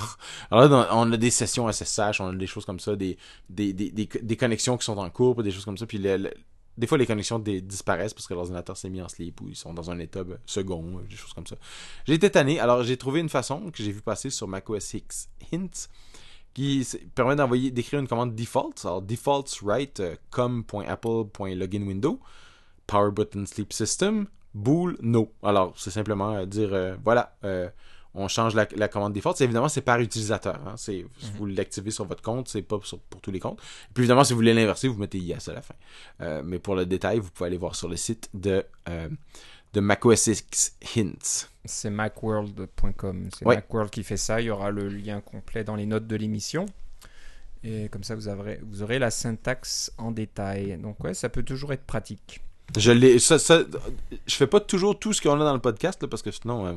Alors 0.51 0.69
là 0.69 0.89
on 0.93 1.11
a 1.11 1.17
des 1.17 1.29
sessions 1.29 1.71
SSH 1.71 2.21
on 2.21 2.27
a 2.27 2.35
des 2.35 2.47
choses 2.47 2.65
comme 2.65 2.79
ça 2.79 2.95
des 2.95 3.17
des, 3.49 3.73
des, 3.73 3.91
des, 3.91 4.35
connexions 4.37 4.77
qui 4.77 4.85
sont 4.85 4.97
en 4.97 5.09
cours 5.09 5.41
des 5.43 5.51
choses 5.51 5.65
comme 5.65 5.77
ça 5.77 5.85
puis 5.85 5.99
des 6.77 6.87
fois 6.87 6.97
les 6.97 7.05
connexions 7.05 7.39
disparaissent 7.39 8.13
parce 8.13 8.27
que 8.27 8.33
l'ordinateur 8.33 8.77
s'est 8.77 8.89
mis 8.89 9.01
en 9.01 9.09
sleep 9.09 9.41
ou 9.41 9.49
ils 9.49 9.55
sont 9.55 9.73
dans 9.73 9.89
un 9.89 9.99
état 9.99 10.23
ben, 10.23 10.37
second 10.45 10.99
euh, 10.99 11.01
des 11.09 11.15
choses 11.15 11.33
comme 11.33 11.47
ça. 11.47 11.55
J'ai 12.05 12.13
été 12.13 12.29
tanné. 12.29 12.59
Alors 12.59 12.83
j'ai 12.83 12.97
trouvé 12.97 13.19
une 13.19 13.29
façon 13.29 13.71
que 13.71 13.81
j'ai 13.81 13.91
vu 13.91 14.01
passer 14.01 14.29
sur 14.29 14.47
macOS 14.47 14.93
X 14.93 15.29
Hints 15.51 15.89
qui 16.53 16.87
permet 17.15 17.35
d'envoyer 17.35 17.71
d'écrire 17.71 17.99
une 17.99 18.07
commande 18.07 18.35
default. 18.35 18.73
Alors 18.83 19.01
defaults 19.01 19.61
write 19.63 19.99
euh, 19.99 20.15
com.apple.login 20.29 21.87
window 21.87 22.19
power 22.85 23.11
button 23.11 23.45
sleep 23.45 23.73
system 23.73 24.27
bool 24.63 24.97
no 25.01 25.31
alors 25.43 25.73
c'est 25.77 25.91
simplement 25.91 26.33
euh, 26.35 26.45
dire 26.45 26.69
euh, 26.73 26.95
voilà 27.03 27.35
euh, 27.43 27.69
on 28.19 28.27
change 28.27 28.55
la, 28.55 28.65
la 28.75 28.87
commande 28.87 29.13
default. 29.13 29.35
C'est- 29.35 29.43
Évidemment, 29.43 29.69
c'est 29.69 29.81
par 29.81 29.99
utilisateur. 29.99 30.55
hein. 30.65 30.73
C'est, 30.75 31.05
si 31.19 31.31
Vous 31.35 31.45
l'activez 31.45 31.91
sur 31.91 32.05
votre 32.05 32.23
compte, 32.23 32.47
c'est 32.47 32.63
pas 32.63 32.79
sur- 32.81 32.97
pour 32.99 33.21
tous 33.21 33.29
les 33.29 33.39
comptes. 33.39 33.59
Puis 33.93 34.01
évidemment, 34.01 34.23
si 34.23 34.33
vous 34.33 34.37
voulez 34.37 34.55
l'inverser, 34.55 34.87
vous 34.87 34.97
mettez 34.97 35.19
yes 35.19 35.47
à 35.49 35.53
la 35.53 35.61
fin. 35.61 35.75
Euh, 36.21 36.41
mais 36.43 36.57
pour 36.57 36.73
le 36.75 36.87
détail, 36.87 37.19
vous 37.19 37.29
pouvez 37.29 37.45
aller 37.47 37.57
voir 37.59 37.75
sur 37.75 37.87
le 37.87 37.95
site 37.95 38.27
de, 38.33 38.65
euh, 38.89 39.07
de 39.73 39.79
macOS 39.81 40.25
X 40.27 40.75
Hints. 40.95 41.47
C'est 41.65 41.91
macworld.com. 41.91 43.29
C'est 43.37 43.45
Ouais. 43.45 43.55
Macworld 43.55 43.91
qui 43.91 44.03
fait 44.03 44.17
ça. 44.17 44.41
Il 44.41 44.45
y 44.45 44.49
aura 44.49 44.71
le 44.71 44.87
lien 44.87 45.21
complet 45.21 45.63
dans 45.63 45.75
les 45.75 45.85
notes 45.85 46.07
de 46.07 46.15
l'émission. 46.15 46.65
Et 47.63 47.87
comme 47.89 48.03
ça, 48.03 48.15
vous 48.15 48.29
aurez, 48.29 48.59
vous 48.63 48.81
aurez 48.81 48.97
la 48.97 49.11
syntaxe 49.11 49.91
en 49.99 50.09
détail. 50.11 50.77
Donc, 50.81 51.03
ouais, 51.03 51.13
ça 51.13 51.29
peut 51.29 51.43
toujours 51.43 51.71
être 51.73 51.83
pratique. 51.85 52.41
Je 52.77 52.91
l'ai, 52.91 53.19
ça, 53.19 53.39
ça- 53.39 53.63
je 54.27 54.35
fais 54.35 54.47
pas 54.47 54.59
toujours 54.59 54.97
tout 54.99 55.13
ce 55.13 55.21
qu'on 55.21 55.39
a 55.39 55.43
dans 55.43 55.53
le 55.53 55.59
podcast, 55.61 56.01
là, 56.01 56.07
parce 56.07 56.21
que 56.21 56.31
sinon, 56.31 56.65
euh, 56.65 56.73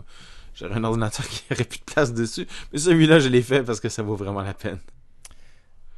j'aurais 0.54 0.76
un 0.76 0.85
ordinateur 0.85 1.26
qui 1.28 1.42
aurait 1.52 1.64
plus 1.64 1.80
de 1.80 1.85
place 1.85 2.14
dessus. 2.14 2.47
Mais 2.73 2.78
celui-là, 2.78 3.18
je 3.18 3.28
l'ai 3.28 3.42
fait 3.42 3.62
parce 3.62 3.80
que 3.80 3.88
ça 3.88 4.02
vaut 4.02 4.16
vraiment 4.16 4.42
la 4.42 4.54
peine. 4.54 4.78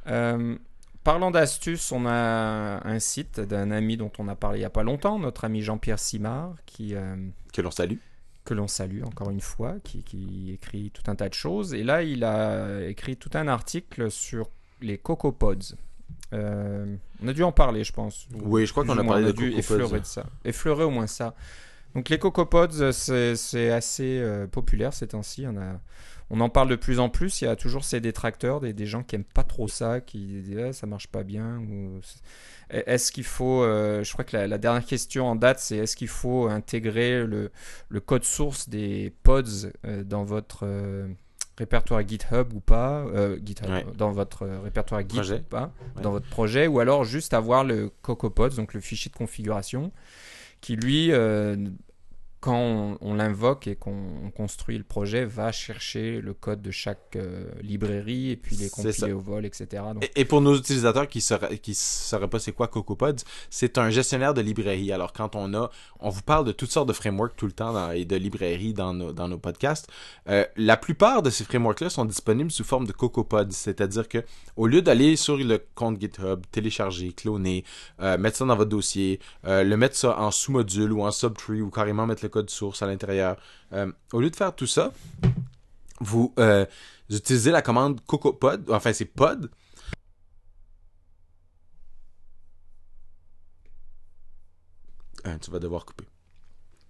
Euh, 0.07 0.55
parlant 1.03 1.31
d'astuces, 1.31 1.91
on 1.91 2.05
a 2.05 2.81
un 2.85 2.99
site 2.99 3.39
d'un 3.39 3.71
ami 3.71 3.97
dont 3.97 4.11
on 4.17 4.27
a 4.27 4.35
parlé 4.35 4.57
il 4.59 4.61
n'y 4.61 4.65
a 4.65 4.69
pas 4.69 4.83
longtemps, 4.83 5.19
notre 5.19 5.45
ami 5.45 5.61
Jean-Pierre 5.61 5.99
Simard, 5.99 6.55
qui, 6.65 6.95
euh, 6.95 7.15
Que 7.53 7.61
l'on 7.61 7.71
salue. 7.71 7.97
que 8.45 8.53
l'on 8.53 8.67
salue 8.67 9.03
encore 9.03 9.29
une 9.29 9.41
fois, 9.41 9.75
qui, 9.83 10.03
qui 10.03 10.51
écrit 10.53 10.91
tout 10.91 11.03
un 11.09 11.15
tas 11.15 11.29
de 11.29 11.33
choses. 11.33 11.73
Et 11.73 11.83
là, 11.83 12.03
il 12.03 12.23
a 12.25 12.85
écrit 12.87 13.15
tout 13.15 13.29
un 13.35 13.47
article 13.47 14.11
sur 14.11 14.49
les 14.81 14.97
CocoPods. 14.97 15.75
Euh, 16.33 16.95
on 17.21 17.27
a 17.27 17.33
dû 17.33 17.43
en 17.43 17.51
parler, 17.51 17.83
je 17.83 17.93
pense. 17.93 18.27
Oui, 18.33 18.65
je 18.65 18.71
crois 18.71 18.83
qu'on 18.85 18.97
a 18.97 19.03
parlé 19.03 19.25
on 19.25 19.27
de 19.27 19.31
dû 19.33 19.51
CocoPods. 19.51 19.59
effleurer 19.59 19.99
de 19.99 20.05
ça. 20.05 20.25
Effleurer 20.45 20.83
au 20.83 20.89
moins 20.89 21.07
ça. 21.07 21.35
Donc 21.95 22.09
les 22.09 22.17
CocoPods, 22.17 22.91
c'est 22.91 23.69
assez 23.71 24.17
euh, 24.19 24.47
populaire 24.47 24.93
ces 24.93 25.07
temps-ci. 25.07 25.45
On, 25.47 25.55
a- 25.57 25.79
on 26.31 26.39
en 26.41 26.49
parle 26.49 26.69
de 26.69 26.75
plus 26.75 26.99
en 26.99 27.09
plus. 27.09 27.41
Il 27.41 27.45
y 27.45 27.47
a 27.47 27.55
toujours 27.55 27.83
ces 27.83 28.01
détracteurs, 28.01 28.61
des, 28.61 28.73
des 28.73 28.87
gens 28.87 29.03
qui 29.03 29.15
aiment 29.15 29.23
pas 29.23 29.43
trop 29.43 29.67
ça, 29.67 30.01
qui 30.01 30.41
disent 30.41 30.57
Ah, 30.57 30.73
ça 30.73 30.87
marche 30.87 31.05
pas 31.07 31.21
bien. 31.21 31.59
ou 31.59 31.99
Est-ce 32.71 33.11
qu'il 33.11 33.25
faut, 33.25 33.61
euh, 33.61 34.03
je 34.03 34.11
crois 34.11 34.25
que 34.25 34.35
la, 34.35 34.47
la 34.47 34.57
dernière 34.57 34.85
question 34.85 35.27
en 35.27 35.35
date, 35.35 35.59
c'est 35.59 35.77
est-ce 35.77 35.95
qu'il 35.95 36.07
faut 36.07 36.47
intégrer 36.47 37.27
le, 37.27 37.51
le 37.89 37.99
code 37.99 38.23
source 38.23 38.69
des 38.69 39.13
pods 39.21 39.43
dans 40.05 40.23
votre 40.23 40.65
répertoire 41.57 42.01
GitHub 42.07 42.53
ou 42.53 42.59
pas, 42.59 43.01
euh, 43.05 43.37
GitHub, 43.43 43.69
Ouais. 43.69 43.85
dans 43.95 44.11
votre 44.11 44.43
euh, 44.43 44.59
répertoire 44.61 45.01
Git 45.01 45.07
Projet. 45.07 45.35
ou 45.39 45.43
pas, 45.43 45.71
Ouais. 45.95 46.01
dans 46.01 46.11
votre 46.11 46.27
projet, 46.29 46.67
ou 46.67 46.79
alors 46.79 47.03
juste 47.03 47.33
avoir 47.33 47.63
le 47.63 47.91
CocoPods, 48.01 48.55
donc 48.55 48.73
le 48.73 48.79
fichier 48.79 49.11
de 49.11 49.15
configuration, 49.17 49.91
qui 50.61 50.75
lui, 50.75 51.11
euh, 51.11 51.55
quand 52.43 52.57
on, 52.57 52.97
on 52.99 53.13
l'invoque 53.13 53.67
et 53.67 53.75
qu'on 53.77 53.95
on 54.25 54.29
construit 54.29 54.77
le 54.77 54.83
projet, 54.83 55.23
va 55.23 55.53
chercher 55.53 56.19
le 56.19 56.33
code 56.33 56.61
de 56.61 56.71
chaque 56.71 57.15
euh, 57.15 57.45
librairie 57.61 58.31
et 58.31 58.35
puis 58.35 58.57
les 58.57 58.69
compiler 58.69 59.13
au 59.13 59.19
vol, 59.19 59.45
etc. 59.45 59.65
Donc, 59.93 60.03
Et, 60.03 60.21
et 60.21 60.25
pour 60.25 60.41
nos 60.41 60.57
utilisateurs 60.57 61.07
qui 61.07 61.21
sauraient, 61.21 61.57
qui 61.57 61.73
sauraient 61.73 62.27
pas 62.27 62.39
c'est 62.39 62.51
quoi 62.51 62.67
CocoaPods, 62.67 63.23
c'est 63.49 63.77
un 63.77 63.89
gestionnaire 63.89 64.33
de 64.33 64.41
librairie. 64.41 64.91
Alors 64.91 65.13
quand 65.13 65.37
on 65.37 65.53
a, 65.53 65.71
on 66.01 66.09
vous 66.09 66.21
parle 66.21 66.43
de 66.45 66.51
toutes 66.51 66.69
sortes 66.71 66.89
de 66.89 66.93
frameworks 66.93 67.37
tout 67.37 67.45
le 67.45 67.53
temps 67.53 67.71
dans- 67.71 67.91
et 67.91 68.03
de 68.03 68.17
librairies 68.17 68.73
dans 68.73 68.93
nos, 68.93 69.13
dans 69.13 69.29
nos 69.29 69.37
podcasts. 69.37 69.87
Euh, 70.27 70.45
la 70.57 70.75
plupart 70.75 71.21
de 71.21 71.29
ces 71.29 71.45
frameworks-là 71.45 71.89
sont 71.89 72.03
disponibles 72.03 72.51
sous 72.51 72.65
forme 72.65 72.85
de 72.87 72.91
CocoaPods, 72.91 73.51
c'est-à-dire 73.51 74.09
que 74.09 74.17
au 74.57 74.67
lieu 74.67 74.81
d'aller 74.81 75.15
sur 75.15 75.37
le 75.37 75.59
compte 75.75 75.97
GitHub, 76.01 76.41
télécharger, 76.51 77.13
cloner, 77.13 77.63
euh, 78.01 78.17
mettre 78.17 78.35
ça 78.35 78.45
dans 78.45 78.57
votre 78.57 78.69
dossier, 78.69 79.21
le 79.45 79.75
mettre 79.77 79.95
ça 79.95 80.19
en 80.19 80.29
sous-module 80.29 80.91
ou 80.91 81.03
en 81.03 81.11
subtree 81.11 81.61
ou 81.61 81.69
carrément 81.69 82.05
mettre 82.05 82.23
le 82.23 82.32
code 82.33 82.49
source 82.49 82.81
à 82.81 82.87
l'intérieur, 82.87 83.37
euh, 83.73 83.91
au 84.11 84.19
lieu 84.19 84.31
de 84.31 84.35
faire 84.35 84.55
tout 84.55 84.65
ça, 84.65 84.91
vous 85.99 86.33
euh, 86.39 86.65
utilisez 87.09 87.51
la 87.51 87.61
commande 87.61 88.01
CocoaPod, 88.05 88.69
enfin 88.71 88.91
c'est 88.91 89.05
pod, 89.05 89.49
Euh, 95.25 95.37
tu 95.37 95.51
vas 95.51 95.59
devoir 95.59 95.85
couper. 95.85 96.03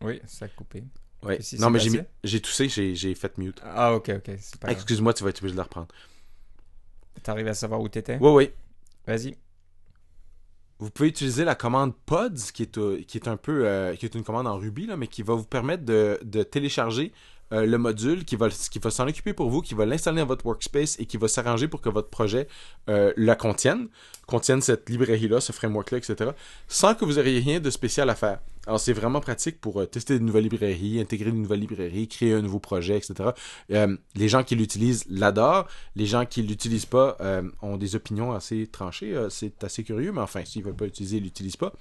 oui, 0.02 0.20
ça 0.26 0.46
a 0.46 0.48
coupé. 0.48 0.84
Qu'est-ce 1.22 1.56
qui 1.56 1.62
Non, 1.62 1.70
mais 1.70 1.80
j'ai, 2.24 2.42
toussé, 2.42 2.68
j'ai, 2.68 3.14
fait 3.14 3.38
mute. 3.38 3.62
Ah, 3.64 3.94
ok, 3.94 4.10
ok, 4.10 4.32
c'est 4.40 4.60
pas 4.60 4.70
grave. 4.70 4.78
Excuse-moi, 4.78 5.14
tu 5.14 5.24
vas 5.24 5.30
être 5.30 5.38
obligé 5.38 5.54
de 5.54 5.58
la 5.58 5.64
reprendre. 5.64 5.90
T'arrives 7.22 7.48
à 7.48 7.54
savoir 7.54 7.80
où 7.80 7.88
t'étais? 7.88 8.18
Oui, 8.20 8.32
oui. 8.32 8.50
Vas-y. 9.06 9.38
Vous 10.80 10.90
pouvez 10.90 11.10
utiliser 11.10 11.46
la 11.46 11.56
commande 11.56 11.94
pods, 12.06 12.52
qui 12.54 12.64
est, 12.64 12.78
euh, 12.78 13.96
une 14.16 14.24
commande 14.24 14.48
en 14.48 14.58
Ruby, 14.58 14.90
mais 14.98 15.08
qui 15.08 15.22
va 15.24 15.34
vous 15.34 15.46
permettre 15.46 15.86
de 15.86 16.44
télécharger 16.44 17.14
euh, 17.54 17.66
le 17.68 17.78
module 17.78 18.26
qui 18.26 18.36
va, 18.36 18.50
qui 18.50 18.80
va 18.80 18.90
s'en 18.90 19.08
occuper 19.08 19.34
pour 19.34 19.50
vous, 19.50 19.62
qui 19.62 19.76
va 19.76 19.86
l'installer 19.86 20.22
dans 20.22 20.26
votre 20.26 20.46
workspace 20.46 21.00
et 21.00 21.06
qui 21.06 21.18
va 21.18 21.28
s'arranger 21.28 21.68
pour 21.68 21.82
que 21.82 21.90
votre 21.90 22.10
projet 22.10 22.48
euh, 22.90 23.14
la 23.16 23.36
contienne, 23.36 23.90
contienne 24.26 24.62
cette 24.62 24.90
librairie-là, 24.90 25.40
ce 25.40 25.52
framework-là, 25.52 26.00
etc., 26.00 26.32
sans 26.68 26.96
que 26.96 27.06
vous 27.06 27.20
ayez 27.20 27.40
rien 27.40 27.60
de 27.60 27.70
spécial 27.70 28.10
à 28.10 28.16
faire. 28.16 28.40
Alors, 28.66 28.80
c'est 28.80 28.94
vraiment 28.94 29.20
pratique 29.20 29.62
pour 29.62 29.82
euh, 29.82 29.86
tester 29.86 30.18
de 30.18 30.24
nouvelles 30.24 30.46
librairies, 30.46 31.00
intégrer 31.00 31.32
de 31.32 31.36
nouvelles 31.36 31.60
librairies, 31.60 32.08
créer 32.08 32.34
un 32.34 32.42
nouveau 32.42 32.60
projet, 32.60 32.98
etc. 32.98 33.30
Les 33.70 34.30
gens 34.30 34.44
qui 34.44 34.56
l'utilisent 34.56 35.06
l'adorent. 35.10 35.68
Les 35.96 36.06
gens 36.06 36.26
qui 36.26 36.42
l'utilisent 36.42 36.86
pas 36.86 37.18
ont 37.62 37.78
des 37.78 37.96
opinions 37.96 38.32
assez 38.32 38.68
tranchées. 38.68 39.28
C'est 39.30 39.64
assez 39.64 39.84
curieux, 39.84 40.12
mais 40.12 40.22
enfin, 40.22 40.46
s'ils 40.46 40.64
veulent 40.64 40.76
pas 40.76 40.86
l'utiliser, 40.86 41.18
ils 41.18 41.24
l'utilisent 41.24 41.58
pas. 41.58 41.74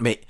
Mais 0.00 0.20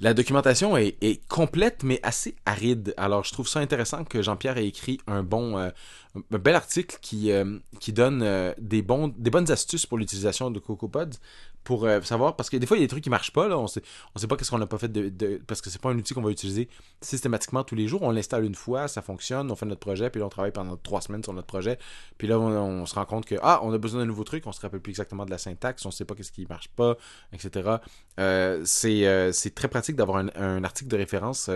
la 0.00 0.14
documentation 0.14 0.78
est, 0.78 1.20
complète, 1.28 1.82
mais 1.82 2.00
assez 2.02 2.34
aride. 2.46 2.94
Alors, 2.96 3.24
je 3.24 3.32
trouve 3.32 3.46
ça 3.46 3.60
intéressant 3.60 4.04
que 4.04 4.22
Jean-Pierre 4.22 4.56
ait 4.56 4.66
écrit 4.66 4.98
un 5.06 5.22
bon, 5.22 5.58
euh, 5.58 5.68
un 6.16 6.38
bel 6.38 6.54
article 6.54 6.96
qui, 7.02 7.30
euh, 7.32 7.58
donne 7.88 8.22
euh, 8.22 8.54
des, 8.58 8.82
des 8.82 9.30
bonnes 9.30 9.50
astuces 9.50 9.84
pour 9.84 9.98
l'utilisation 9.98 10.50
de 10.50 10.58
CocoaPods 10.58 11.18
pour 11.64 11.84
euh, 11.84 12.00
savoir, 12.02 12.36
parce 12.36 12.50
que 12.50 12.56
des 12.56 12.66
fois, 12.66 12.76
il 12.76 12.80
y 12.80 12.82
a 12.82 12.86
des 12.86 12.90
trucs 12.90 13.04
qui 13.04 13.10
marchent 13.10 13.32
pas, 13.32 13.48
là. 13.48 13.58
On 13.58 13.66
sait, 13.66 13.82
on 14.14 14.18
sait 14.18 14.26
pas 14.26 14.36
qu'est-ce 14.36 14.50
qu'on 14.50 14.58
n'a 14.58 14.66
pas 14.66 14.78
fait 14.78 14.90
de, 14.90 15.40
parce 15.46 15.60
que 15.60 15.70
c'est 15.70 15.80
pas 15.80 15.90
un 15.90 15.98
outil 15.98 16.14
qu'on 16.14 16.22
va 16.22 16.30
utiliser 16.30 16.68
systématiquement 17.00 17.64
tous 17.64 17.74
les 17.74 17.86
jours. 17.86 18.02
On 18.02 18.10
l'installe 18.10 18.44
une 18.44 18.54
fois, 18.54 18.88
ça 18.88 19.02
fonctionne, 19.02 19.50
on 19.50 19.56
fait 19.56 19.66
notre 19.66 19.80
projet, 19.80 20.10
puis 20.10 20.20
là, 20.20 20.26
on 20.26 20.30
travaille 20.30 20.52
pendant 20.52 20.76
trois 20.76 21.00
semaines 21.00 21.22
sur 21.22 21.32
notre 21.32 21.46
projet. 21.46 21.78
Puis 22.18 22.28
là, 22.28 22.38
on, 22.38 22.86
se 22.86 22.94
rend 22.94 23.04
compte 23.04 23.26
que, 23.26 23.36
ah, 23.42 23.60
on 23.62 23.72
a 23.72 23.78
besoin 23.78 24.00
d'un 24.00 24.06
nouveau 24.06 24.24
truc, 24.24 24.46
on 24.46 24.52
se 24.52 24.60
rappelle 24.60 24.80
plus 24.80 24.90
exactement 24.90 25.24
de 25.24 25.30
la 25.30 25.38
syntaxe, 25.38 25.84
on 25.86 25.90
sait 25.90 26.04
pas 26.04 26.14
qu'est-ce 26.14 26.32
qui 26.32 26.46
marche 26.48 26.68
pas, 26.68 26.96
etc. 27.32 27.76
Euh, 28.18 28.62
c'est 28.64 29.06
euh, 29.06 29.32
c'est 29.32 29.54
très 29.54 29.68
pratique 29.68 29.96
d'avoir 29.96 30.18
un, 30.18 30.64
article 30.64 30.90
de 30.90 30.96
référence 30.96 31.50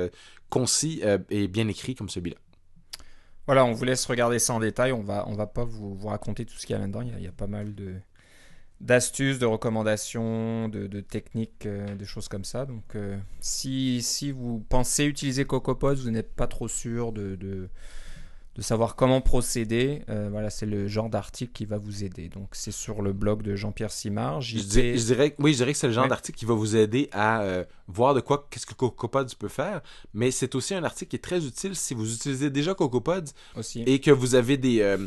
concis 0.49 1.03
et 1.31 1.49
bien 1.49 1.69
écrit 1.69 1.95
comme 1.95 2.09
celui-là. 2.09 2.37
Voilà, 3.47 3.64
on 3.64 3.73
vous 3.73 3.85
laisse 3.85 4.07
regarder 4.07 4.38
ça 4.38 4.55
en 4.55 4.61
détail. 4.61 4.93
On 4.93 5.03
va, 5.03 5.27
on 5.29 5.35
va 5.35 5.47
pas 5.47 5.64
vous, 5.64 5.97
raconter 6.07 6.47
tout 6.47 6.55
ce 6.57 6.67
qu'il 6.67 6.75
y 6.75 6.77
a 6.77 6.81
là-dedans. 6.81 7.03
Il 7.03 7.23
y 7.23 7.27
a 7.27 7.33
pas 7.33 7.47
mal 7.47 7.75
de 7.75 7.97
d'astuces, 8.81 9.39
de 9.39 9.47
recommandations, 9.47 10.69
de, 10.69 10.87
de 10.87 11.01
techniques, 11.01 11.67
euh, 11.67 11.95
de 11.95 12.05
choses 12.05 12.29
comme 12.29 12.45
ça. 12.45 12.67
Donc, 12.67 12.97
euh, 12.97 13.17
si, 13.41 14.03
si 14.03 14.31
vous 14.31 14.65
pensez 14.69 15.05
utiliser 15.05 15.45
CocoaPods, 15.45 15.97
vous 15.97 16.11
n'êtes 16.11 16.33
pas 16.35 16.47
trop 16.47 16.69
sûr 16.69 17.13
de, 17.13 17.37
de, 17.37 17.69
de 18.57 18.63
savoir 18.63 18.95
comment 18.95 19.21
procéder, 19.21 20.03
euh, 20.09 20.29
voilà, 20.31 20.49
c'est 20.49 20.67
le 20.67 20.87
genre 20.87 21.09
d'article 21.09 21.53
qui 21.53 21.65
va 21.65 21.77
vous 21.77 22.05
aider. 22.05 22.29
Donc, 22.29 22.51
c'est 22.53 22.71
sur 22.71 23.03
le 23.03 23.13
blog 23.13 23.43
de 23.43 23.57
Jean-Pierre 23.57 23.91
Simard. 23.91 24.43
Je, 24.43 24.59
dirais, 24.59 25.35
oui, 25.39 25.53
je 25.53 25.59
dirais 25.59 25.73
que 25.73 25.79
c'est 25.79 25.89
le 25.89 25.93
genre 25.93 26.07
d'article 26.07 26.39
qui 26.39 26.45
va 26.45 26.55
vous 26.55 26.77
aider 26.77 27.09
à 27.11 27.43
euh, 27.43 27.65
voir 27.89 28.15
de 28.15 28.21
quoi, 28.21 28.47
qu'est-ce 28.51 28.67
que 28.67 28.75
CocoPods 28.75 29.35
peut 29.39 29.49
faire. 29.49 29.81
Mais 30.13 30.31
c'est 30.31 30.55
aussi 30.55 30.75
un 30.75 30.85
article 30.85 31.11
qui 31.11 31.17
est 31.17 31.21
très 31.21 31.45
utile 31.45 31.75
si 31.75 31.95
vous 31.95 32.15
utilisez 32.15 32.51
déjà 32.51 32.75
CocoPods 32.75 33.33
aussi. 33.57 33.83
et 33.87 34.01
que 34.01 34.13
vous 34.13 34.37
avez 34.37 34.57
des, 34.57 34.99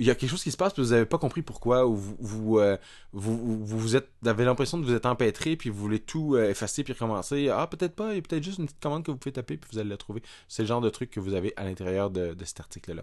il 0.00 0.06
y 0.06 0.10
a 0.10 0.14
quelque 0.14 0.30
chose 0.30 0.42
qui 0.42 0.50
se 0.50 0.56
passe, 0.56 0.72
puis 0.72 0.82
vous 0.82 0.92
n'avez 0.92 1.04
pas 1.04 1.18
compris 1.18 1.42
pourquoi, 1.42 1.86
ou 1.86 1.94
vous 1.94 2.16
vous, 2.18 2.58
euh, 2.58 2.78
vous, 3.12 3.62
vous, 3.62 3.96
êtes, 3.96 4.08
avez 4.24 4.46
l'impression 4.46 4.78
de 4.78 4.86
vous 4.86 4.94
être 4.94 5.04
empêtré, 5.04 5.56
puis 5.56 5.68
vous 5.68 5.78
voulez 5.78 5.98
tout 5.98 6.36
euh, 6.36 6.48
effacer, 6.48 6.84
puis 6.84 6.94
recommencer. 6.94 7.50
Ah, 7.50 7.66
peut-être 7.66 7.94
pas, 7.94 8.12
il 8.12 8.14
y 8.16 8.18
a 8.18 8.22
peut-être 8.22 8.42
juste 8.42 8.56
une 8.58 8.64
petite 8.64 8.80
commande 8.80 9.04
que 9.04 9.10
vous 9.10 9.18
pouvez 9.18 9.34
taper, 9.34 9.58
puis 9.58 9.68
vous 9.70 9.78
allez 9.78 9.90
la 9.90 9.98
trouver. 9.98 10.22
C'est 10.48 10.62
le 10.62 10.68
genre 10.68 10.80
de 10.80 10.88
truc 10.88 11.10
que 11.10 11.20
vous 11.20 11.34
avez 11.34 11.52
à 11.56 11.64
l'intérieur 11.64 12.08
de, 12.10 12.34
cet 12.44 12.60
article-là. 12.60 13.02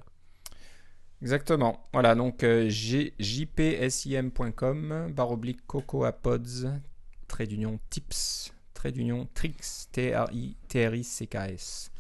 Exactement. 1.22 1.84
Voilà, 1.94 2.16
donc 2.16 2.44
euh, 2.44 2.68
jpsim.com, 2.68 4.32
barre 5.16 5.32
oblique 5.32 5.68
cocoapods, 5.68 6.66
trait 7.28 7.46
d'union 7.46 7.80
tips, 7.92 8.52
trait 8.74 8.92
d'union 8.92 9.28
tricks, 9.36 9.92
T-R-I-T-R-I-C-K-S. 9.92 11.92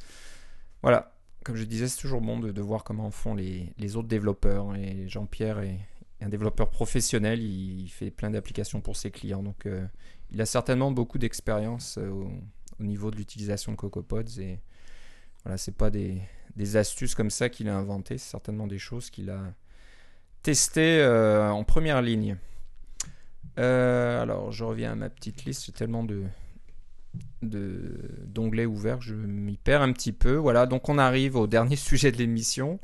Voilà, 0.81 1.16
comme 1.47 1.55
je 1.55 1.63
disais, 1.63 1.87
c'est 1.87 2.01
toujours 2.01 2.19
bon 2.19 2.41
de, 2.41 2.61
voir 2.61 2.83
comment 2.83 3.09
font 3.09 3.33
les, 3.33 3.95
autres 3.95 4.09
développeurs. 4.09 4.75
Et 4.75 5.07
Jean-Pierre 5.07 5.59
est 5.59 5.79
un 6.19 6.27
développeur 6.27 6.69
professionnel, 6.69 7.41
il, 7.41 7.87
fait 7.87 8.11
plein 8.11 8.29
d'applications 8.29 8.81
pour 8.81 8.97
ses 8.97 9.11
clients. 9.11 9.41
Donc 9.41 9.65
euh, 9.65 9.87
il 10.29 10.41
a 10.41 10.45
certainement 10.45 10.91
beaucoup 10.91 11.17
d'expérience 11.17 11.99
euh, 11.99 12.09
au, 12.09 12.83
niveau 12.83 13.11
de 13.11 13.15
l'utilisation 13.15 13.71
de 13.71 13.77
CocoaPods. 13.77 14.41
Et 14.41 14.59
voilà, 15.45 15.57
c'est 15.57 15.77
pas 15.77 15.89
des, 15.89 16.21
astuces 16.75 17.15
comme 17.15 17.29
ça 17.29 17.47
qu'il 17.47 17.69
a 17.69 17.77
inventées, 17.77 18.17
c'est 18.17 18.31
certainement 18.31 18.67
des 18.67 18.79
choses 18.79 19.09
qu'il 19.09 19.29
a 19.29 19.39
testées 20.43 20.99
euh, 20.99 21.49
en 21.49 21.63
première 21.63 22.01
ligne. 22.01 22.35
alors, 23.55 24.51
je 24.51 24.65
reviens 24.65 24.91
à 24.91 24.95
ma 24.95 25.09
petite 25.09 25.45
liste, 25.45 25.67
j'ai 25.67 25.71
tellement 25.71 26.03
de, 26.03 26.25
d'onglets 27.41 28.65
ouverts, 28.65 29.01
je 29.01 29.15
m'y 29.15 29.57
perds 29.57 29.81
un 29.81 29.91
petit 29.93 30.11
peu. 30.11 30.35
Voilà, 30.35 30.65
donc 30.65 30.89
on 30.89 30.97
arrive 30.97 31.35
au 31.35 31.47
dernier 31.47 31.75
sujet 31.77 32.11
de 32.11 32.17
l'émission. 32.17 32.79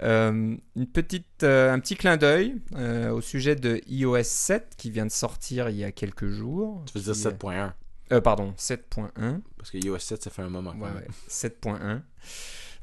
Euh, 0.00 0.56
une 0.76 0.86
petite, 0.86 1.42
euh, 1.42 1.72
un 1.72 1.80
petit 1.80 1.96
clin 1.96 2.16
d'œil 2.16 2.54
euh, 2.76 3.10
au 3.10 3.20
sujet 3.20 3.56
de 3.56 3.80
iOS 3.88 4.22
7 4.22 4.74
qui 4.76 4.90
vient 4.92 5.06
de 5.06 5.10
sortir 5.10 5.70
il 5.70 5.76
y 5.76 5.84
a 5.84 5.92
quelques 5.92 6.28
jours. 6.28 6.84
Tu 6.86 6.98
veux 6.98 7.12
dire 7.12 7.14
7.1 7.14 8.20
Pardon, 8.22 8.54
7.1. 8.56 9.40
Parce 9.56 9.70
que 9.70 9.78
iOS 9.78 9.98
7, 9.98 10.22
ça 10.22 10.30
fait 10.30 10.42
un 10.42 10.50
moment. 10.50 10.72
Ouais, 10.72 10.90
ouais, 10.90 11.06
7.1. 11.28 12.00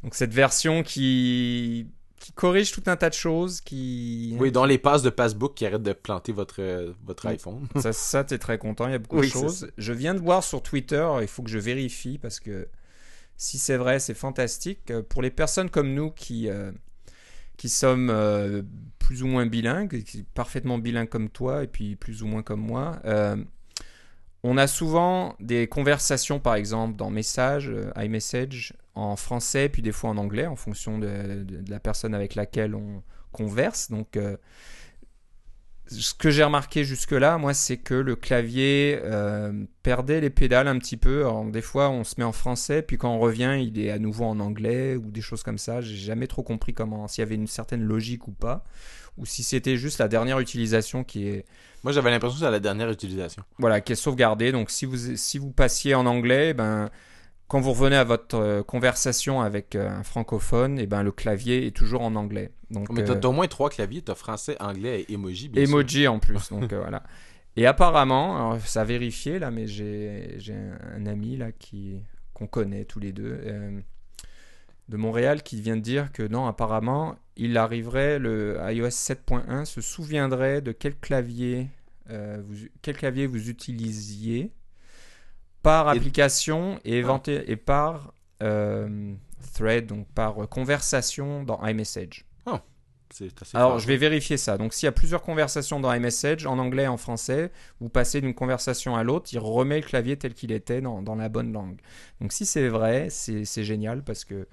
Donc 0.03 0.13
cette 0.13 0.33
version 0.33 0.83
qui 0.83 1.87
qui 2.19 2.31
corrige 2.31 2.71
tout 2.71 2.83
un 2.87 2.95
tas 2.95 3.09
de 3.09 3.15
choses. 3.15 3.61
Qui... 3.61 4.35
Oui, 4.39 4.51
dans 4.51 4.65
les 4.65 4.77
passes 4.77 5.03
de 5.03 5.09
Passbook 5.09 5.55
qui 5.55 5.65
arrêtent 5.65 5.83
de 5.83 5.93
planter 5.93 6.31
votre, 6.31 6.93
votre 7.05 7.25
iPhone. 7.27 7.67
ça, 7.75 7.93
ça 7.93 8.23
tu 8.23 8.33
es 8.33 8.37
très 8.37 8.57
content. 8.57 8.87
Il 8.87 8.91
y 8.91 8.95
a 8.95 8.99
beaucoup 8.99 9.21
de 9.21 9.27
choses. 9.27 9.71
Je 9.77 9.93
viens 9.93 10.13
de 10.13 10.19
voir 10.19 10.43
sur 10.43 10.61
Twitter, 10.63 11.07
il 11.21 11.27
faut 11.27 11.43
que 11.43 11.49
je 11.49 11.59
vérifie 11.59 12.17
parce 12.17 12.39
que 12.39 12.67
si 13.37 13.59
c'est 13.59 13.77
vrai, 13.77 13.99
c'est 13.99 14.13
fantastique. 14.13 14.91
Euh, 14.91 15.01
pour 15.01 15.21
les 15.21 15.31
personnes 15.31 15.69
comme 15.69 15.93
nous 15.93 16.11
qui, 16.11 16.49
euh, 16.49 16.71
qui 17.57 17.69
sommes 17.69 18.09
euh, 18.09 18.61
plus 18.99 19.23
ou 19.23 19.27
moins 19.27 19.45
bilingues, 19.45 20.03
parfaitement 20.33 20.77
bilingues 20.77 21.09
comme 21.09 21.29
toi 21.29 21.63
et 21.63 21.67
puis 21.67 21.95
plus 21.95 22.23
ou 22.23 22.27
moins 22.27 22.43
comme 22.43 22.61
moi, 22.61 23.01
on 24.47 24.57
a 24.57 24.67
souvent 24.67 25.35
des 25.39 25.65
conversations, 25.65 26.39
par 26.39 26.53
exemple, 26.53 26.95
dans 26.95 27.09
Message, 27.09 27.71
iMessage, 27.97 28.73
en 28.93 29.15
français, 29.15 29.69
puis 29.69 29.81
des 29.81 29.91
fois 29.91 30.11
en 30.11 30.17
anglais, 30.17 30.45
en 30.45 30.55
fonction 30.55 30.99
de, 30.99 31.43
la 31.67 31.79
personne 31.79 32.13
avec 32.13 32.35
laquelle 32.35 32.75
on 32.75 33.01
converse. 33.31 33.89
Donc, 33.89 34.15
euh, 34.15 34.37
ce 35.87 36.13
que 36.13 36.29
j'ai 36.29 36.43
remarqué 36.43 36.83
jusque-là, 36.83 37.39
moi, 37.39 37.55
c'est 37.55 37.77
que 37.77 37.95
le 37.95 38.15
clavier 38.15 38.99
euh, 39.03 39.65
perdait 39.81 40.21
les 40.21 40.29
pédales 40.29 40.67
un 40.67 40.77
petit 40.77 40.97
peu. 40.97 41.25
Des 41.51 41.63
fois, 41.63 41.89
on 41.89 42.03
se 42.03 42.13
met 42.19 42.23
en 42.23 42.31
français, 42.31 42.83
puis 42.83 42.99
quand 42.99 43.15
on 43.15 43.19
revient, 43.19 43.57
il 43.59 43.79
est 43.79 43.89
à 43.89 43.97
nouveau 43.97 44.25
en 44.25 44.39
anglais 44.39 44.95
ou 44.95 45.09
des 45.09 45.21
choses 45.21 45.41
comme 45.41 45.57
ça. 45.57 45.81
J'ai 45.81 45.95
jamais 45.95 46.27
trop 46.27 46.43
compris 46.43 46.75
comment, 46.75 47.07
s'il 47.07 47.23
y 47.23 47.25
avait 47.25 47.35
une 47.35 47.47
certaine 47.47 47.81
logique 47.81 48.27
ou 48.27 48.31
pas, 48.31 48.63
ou 49.17 49.25
si 49.25 49.43
c'était 49.43 49.77
juste 49.77 49.99
la 49.99 50.07
dernière 50.07 50.39
utilisation 50.39 51.03
qui 51.03 51.27
est. 51.27 51.45
Moi, 51.83 51.93
j'avais 51.93 52.09
l'impression 52.09 52.35
que 52.35 52.39
c'était 52.39 52.51
la 52.51 52.59
dernière 52.59 52.89
utilisation. 52.89 53.43
Voilà, 53.59 53.79
qui 53.81 53.93
est 53.93 53.95
sauvegardée. 53.95 54.51
Donc, 54.51 54.69
si 54.69 54.85
vous 54.85 55.15
si 55.15 55.37
vous 55.37 55.51
passiez 55.51 55.95
en 55.95 56.05
anglais, 56.05 56.53
ben 56.53 56.89
quand 57.47 57.59
vous 57.59 57.71
revenez 57.71 57.95
à 57.95 58.03
votre 58.03 58.37
euh, 58.37 58.63
conversation 58.63 59.41
avec 59.41 59.75
euh, 59.75 59.89
un 59.89 60.03
francophone, 60.03 60.79
et 60.79 60.83
eh 60.83 60.87
ben, 60.87 61.03
le 61.03 61.11
clavier 61.11 61.67
est 61.67 61.75
toujours 61.75 62.01
en 62.01 62.15
anglais. 62.15 62.51
Donc, 62.71 62.89
Mais 62.91 63.03
tu 63.03 63.11
as, 63.11 63.15
euh, 63.15 63.21
au 63.21 63.31
moins 63.31 63.47
trois 63.47 63.69
claviers, 63.69 64.01
tu 64.01 64.11
as 64.11 64.15
français, 64.15 64.57
anglais 64.59 65.01
et 65.01 65.13
emoji. 65.13 65.51
emoji 65.55 66.07
en 66.07 66.19
plus, 66.19 66.49
donc 66.49 66.73
voilà. 66.73 67.03
Et 67.55 67.67
apparemment, 67.67 68.59
ça 68.59 68.81
a 68.81 68.83
vérifié 68.83 69.39
là, 69.39 69.49
mais 69.49 69.65
j'ai 69.67 70.37
un, 70.93 71.05
ami 71.05 71.37
là 71.37 71.51
qui 71.53 72.01
qu'on 72.33 72.47
connaît 72.47 72.83
tous 72.83 72.99
les 72.99 73.13
deux 73.13 73.39
de 74.89 74.97
Montréal 74.97 75.41
qui 75.41 75.61
vient 75.61 75.77
de 75.77 75.81
dire 75.81 76.11
que 76.11 76.23
non, 76.23 76.47
apparemment, 76.47 77.15
il 77.37 77.57
arriverait 77.57 78.19
le 78.19 78.57
iOS 78.69 78.89
7.1 78.89 79.65
se 79.65 79.81
souviendrait 79.81 80.61
de 80.61 80.71
quel 80.71 80.95
clavier 80.95 81.69
vous, 82.07 82.67
quel 82.81 82.95
clavier 82.95 83.25
vous 83.25 83.49
utilisiez 83.49 84.51
par 85.65 85.87
application 85.87 86.79
et, 86.85 87.03
et 87.47 87.55
par 87.55 88.13
euh, 88.43 89.13
thread, 89.53 89.87
donc 89.87 90.07
par 90.13 90.47
conversation 90.47 91.43
dans 91.43 91.65
iMessage. 91.65 92.25
Oh, 92.45 92.59
Alors, 93.53 93.79
je 93.79 93.87
vais 93.87 93.97
vérifier 93.97 94.37
ça. 94.37 94.59
Donc, 94.59 94.73
s'il 94.73 94.85
y 94.85 94.89
a 94.89 94.91
plusieurs 94.91 95.23
conversations 95.23 95.79
dans 95.79 95.91
iMessage, 95.91 96.45
en 96.45 96.59
anglais 96.59 96.83
et 96.83 96.87
en 96.87 96.97
français, 96.97 97.51
vous 97.79 97.89
passez 97.89 98.21
d'une 98.21 98.35
conversation 98.35 98.95
à 98.95 99.03
l'autre, 99.03 99.29
il 99.33 99.39
remet 99.39 99.79
le 99.79 99.85
clavier 99.85 100.17
tel 100.17 100.35
qu'il 100.35 100.51
était 100.51 100.81
dans, 100.81 101.01
dans, 101.01 101.15
la 101.15 101.29
bonne 101.29 101.51
langue. 101.51 101.79
Donc, 102.21 102.31
si 102.31 102.45
c'est 102.45 102.67
vrai, 102.67 103.07
c'est 103.09 103.63
génial 103.63 104.03
parce 104.03 104.23
que 104.23 104.47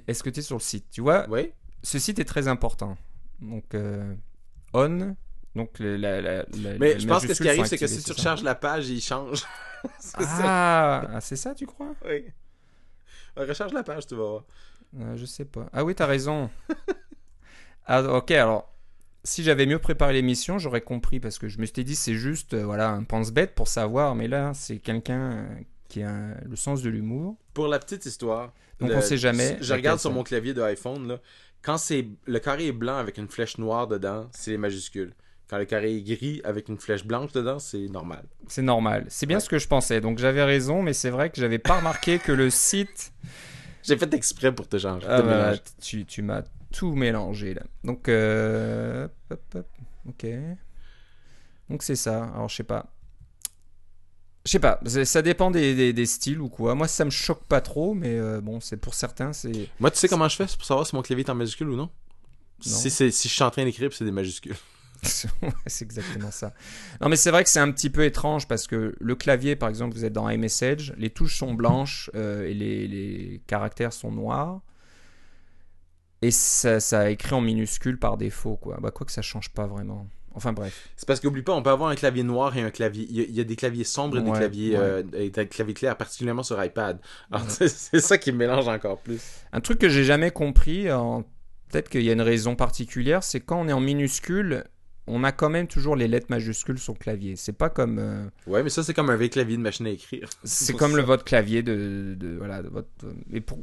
Est-ce 0.09 0.23
que 0.23 0.31
tu 0.31 0.41
es 0.41 0.43
sur 0.43 0.57
le 0.57 0.61
site? 0.61 0.87
Tu 0.91 1.01
vois, 1.01 1.27
Oui. 1.29 1.53
ce 1.83 1.99
site 1.99 2.19
est 2.19 2.25
très 2.25 2.49
important. 2.49 2.97
Donc, 3.41 3.75
euh, 3.75 4.15
on. 4.73 5.15
Donc, 5.55 5.79
la, 5.79 5.97
la, 5.99 6.21
la- 6.21 6.43
la- 6.43 6.79
Mais 6.79 6.99
je 6.99 7.07
pense 7.07 7.27
que 7.27 7.35
ce 7.35 7.43
qui 7.43 7.49
arrive, 7.49 7.67
c'est 7.67 7.79
que 7.79 7.87
si 7.87 8.03
tu 8.03 8.13
recharges 8.13 8.43
la 8.43 8.55
page, 8.55 8.89
il 8.89 9.01
change. 9.01 9.45
Ah, 10.15 11.03
ah, 11.15 11.21
c'est 11.21 11.35
ça, 11.35 11.57
tu 11.57 11.67
crois? 11.67 11.97
Oui. 12.05 12.27
Recharge 13.37 13.73
la 13.73 13.83
page, 13.83 14.07
tu 14.07 14.15
vas 14.15 14.23
voir. 14.23 14.45
Euh, 15.01 15.17
Je 15.17 15.25
sais 15.25 15.45
pas. 15.45 15.69
Ah 15.73 15.83
oui, 15.85 15.93
t'as 15.93 16.07
raison. 16.07 16.51
ah, 17.87 18.01
ok, 18.01 18.31
alors. 18.31 18.72
Si 19.25 19.45
j'avais 19.45 19.67
mieux 19.67 19.79
préparé 19.79 20.15
l'émission, 20.15 20.59
j'aurais 20.59 20.81
compris 20.81 21.21
parce 21.21 21.39
que 21.39 21.49
je 21.49 21.59
me 21.61 21.67
suis 21.67 21.85
dit 21.85 21.95
c'est 21.95 22.15
juste 22.15 22.55
euh, 22.55 22.65
voilà 22.65 22.91
un 22.91 23.05
pense-bête 23.05 23.55
pour 23.55 23.69
savoir, 23.69 24.15
mais 24.17 24.27
là 24.27 24.53
c'est 24.55 24.79
quelqu'un 24.79 25.33
euh, 25.33 25.47
qui 25.89 26.03
a 26.03 26.35
le 26.49 26.57
sens 26.57 26.83
de 26.83 26.91
l'humour. 26.91 27.37
Pour 27.55 27.69
la 27.69 27.79
petite 27.79 28.05
histoire. 28.07 28.53
Donc, 28.81 28.91
le- 28.91 28.97
on 28.97 29.01
sait 29.01 29.17
jamais 29.19 29.59
Je 29.61 29.73
regarde 29.75 30.01
sur 30.01 30.11
mon 30.11 30.25
clavier 30.25 30.55
de 30.55 30.63
iPhone, 30.63 31.07
là. 31.07 31.21
Quand 31.63 31.79
c'est 31.79 32.09
le 32.27 32.39
carré 32.41 32.67
est 32.67 32.73
blanc 32.73 32.97
avec 32.97 33.19
une 33.19 33.29
flèche 33.29 33.59
noire 33.59 33.87
dedans, 33.87 34.29
c'est 34.33 34.51
les 34.51 34.59
majuscules. 34.59 35.15
Quand 35.49 35.59
le 35.59 35.67
carré 35.67 35.95
est 35.95 36.03
gris 36.03 36.41
avec 36.43 36.69
une 36.69 36.79
flèche 36.79 37.05
blanche 37.05 37.31
dedans, 37.33 37.61
c'est 37.61 37.87
normal. 37.89 38.25
C'est 38.49 38.63
normal. 38.63 39.05
C'est 39.09 39.27
bien 39.27 39.37
Ouais. 39.37 39.41
ce 39.41 39.49
que 39.49 39.59
je 39.59 39.69
pensais. 39.69 40.01
Donc 40.01 40.19
j'avais 40.19 40.43
raison, 40.43 40.83
mais 40.83 40.95
c'est 40.95 41.11
vrai 41.11 41.31
que 41.31 41.41
j'avais 41.41 41.59
pas 41.61 41.77
remarqué 41.77 42.19
que 42.19 42.33
le 42.33 42.51
site. 42.51 43.13
J'ai 43.85 43.97
fait 43.97 44.13
exprès 44.15 44.53
pour 44.53 44.67
te 44.67 44.79
changer. 44.79 45.07
Ah 45.09 45.23
bah, 45.23 45.53
tu, 45.81 46.05
tu 46.07 46.23
m'as 46.23 46.43
tout 46.73 46.95
mélangé 46.95 47.55
là. 47.55 47.63
Donc 47.85 48.09
euh, 48.09 49.07
hop, 49.31 49.43
hop, 49.55 49.67
ok. 50.09 50.27
Donc 51.71 51.83
c'est 51.83 51.97
ça. 51.97 52.25
Alors 52.35 52.49
je 52.49 52.57
sais 52.57 52.65
pas. 52.65 52.93
Je 54.45 54.51
sais 54.51 54.59
pas. 54.59 54.81
Ça 55.05 55.23
dépend 55.23 55.51
des, 55.53 55.75
des- 55.75 55.93
des 55.93 56.07
styles 56.07 56.41
ou 56.41 56.49
quoi. 56.49 56.75
Moi 56.75 56.89
ça 56.89 57.05
me 57.05 57.11
choque 57.11 57.45
pas 57.45 57.61
trop, 57.61 57.95
mais 57.95 58.19
euh, 58.19 58.41
bon 58.41 58.61
c'est 58.61 58.77
pour 58.77 58.95
certains 58.95 59.33
c'est. 59.33 59.69
Moi, 59.79 59.91
tu 59.91 59.99
sais 59.99 60.09
comment 60.09 60.29
je 60.29 60.37
fais? 60.37 60.47
Pour 60.47 60.65
savoir 60.65 60.87
si 60.87 60.97
mon 60.97 61.03
clavier 61.03 61.25
est 61.25 61.31
en 61.31 61.35
majuscule 61.35 61.69
ou 61.71 61.77
non? 61.77 61.91
Si, 62.61 62.91
c'est- 62.91 63.11
si 63.11 63.29
je 63.29 63.35
suis 63.35 63.43
en 63.43 63.51
train 63.51 63.65
d'écrire, 63.65 63.93
c'est 63.93 64.05
des 64.05 64.11
majuscules. 64.13 64.57
C'est 65.67 65.85
exactement 65.85 66.31
ça. 66.31 66.55
Non, 67.01 67.09
mais 67.09 67.17
c'est 67.17 67.33
vrai 67.33 67.43
que 67.43 67.51
c'est 67.51 67.59
un 67.59 67.73
petit 67.73 67.91
peu 67.91 68.05
étrange 68.05 68.47
parce 68.47 68.69
que 68.69 68.95
le 69.01 69.15
clavier, 69.17 69.57
par 69.57 69.69
exemple, 69.69 69.97
vous 69.97 70.05
êtes 70.05 70.13
dans 70.13 70.29
iMessage, 70.29 70.95
les 70.97 71.11
touches 71.11 71.39
sont 71.39 71.55
blanches 71.55 72.09
euh, 72.15 72.47
et 72.47 72.55
les, 72.55 72.87
les 72.87 73.43
caractères 73.49 73.93
sont 73.93 74.13
noirs. 74.13 74.61
Et 76.23 76.31
ça, 76.31 76.81
ça 76.81 77.11
écrit 77.11 77.35
en 77.35 77.41
minuscule 77.41 77.99
par 77.99 78.17
défaut, 78.17 78.57
quoi. 78.57 78.79
Bah, 78.81 78.91
quoi 78.91 79.05
que 79.05 79.13
ça 79.13 79.23
change 79.23 79.51
pas 79.51 79.67
vraiment. 79.67 80.07
Enfin, 80.35 80.53
bref. 80.55 80.89
C'est 80.97 81.07
parce 81.07 81.21
qu'oublie 81.21 81.43
pas, 81.43 81.53
on 81.53 81.63
peut 81.63 81.69
avoir 81.71 81.91
un 81.91 81.95
clavier 81.95 82.23
noir 82.23 82.57
et 82.57 82.63
un 82.63 82.71
clavier. 82.71 83.07
Il 83.11 83.17
y 83.17 83.21
a, 83.21 83.25
il 83.25 83.35
y 83.35 83.41
a 83.41 83.45
des 83.45 83.57
claviers 83.57 83.85
sombres 83.85 84.17
et 84.19 84.23
des 84.23 84.31
claviers, 84.33 84.71
ouais. 84.79 84.83
euh, 84.83 85.03
et 85.13 85.29
des 85.31 85.47
claviers 85.47 85.75
clairs, 85.75 85.97
particulièrement 85.97 86.43
sur 86.43 86.63
iPad. 86.65 86.99
Alors, 87.31 87.47
Ouais. 87.61 87.69
c'est 87.69 88.01
ça 88.01 88.17
qui 88.17 88.33
me 88.33 88.39
mélange 88.39 88.67
encore 88.69 88.99
plus. 89.01 89.21
Un 89.53 89.61
truc 89.61 89.79
que 89.79 89.89
j'ai 89.91 90.05
jamais 90.05 90.31
compris, 90.31 90.91
en- 90.91 91.23
peut-être 91.69 91.91
qu'il 91.91 92.03
y 92.03 92.09
a 92.09 92.13
une 92.15 92.23
raison 92.23 92.57
particulière, 92.57 93.23
c'est 93.25 93.41
quand 93.41 93.61
on 93.61 93.69
est 93.69 93.73
en 93.75 93.81
minuscule, 93.81 94.65
on 95.09 95.25
a 95.25 95.33
quand 95.33 95.51
même 95.51 95.67
toujours 95.67 95.97
les 95.97 96.07
lettres 96.09 96.29
majuscules 96.31 96.79
sur 96.79 96.93
le 96.95 96.99
clavier. 96.99 97.35
C'est 97.37 97.53
pas 97.53 97.69
comme. 97.69 97.99
euh, 97.99 98.25
Ouais, 98.47 98.63
mais 98.63 98.71
ça, 98.71 98.83
c'est 98.85 98.95
comme 98.95 99.11
un 99.11 99.17
vrai 99.17 99.29
clavier 99.29 99.57
de 99.59 99.63
machine 99.63 99.87
à 99.87 99.91
écrire. 99.91 100.31
C'est 100.45 100.75
comme 100.77 100.93
ça. 100.93 100.97
le 100.97 101.03
votre 101.07 101.25
clavier 101.25 101.63
de, 101.63 102.15
de- 102.19 102.37
voilà 102.39 102.63
de 102.63 102.69
votre 102.69 102.89
et 103.33 103.41
pour 103.43 103.59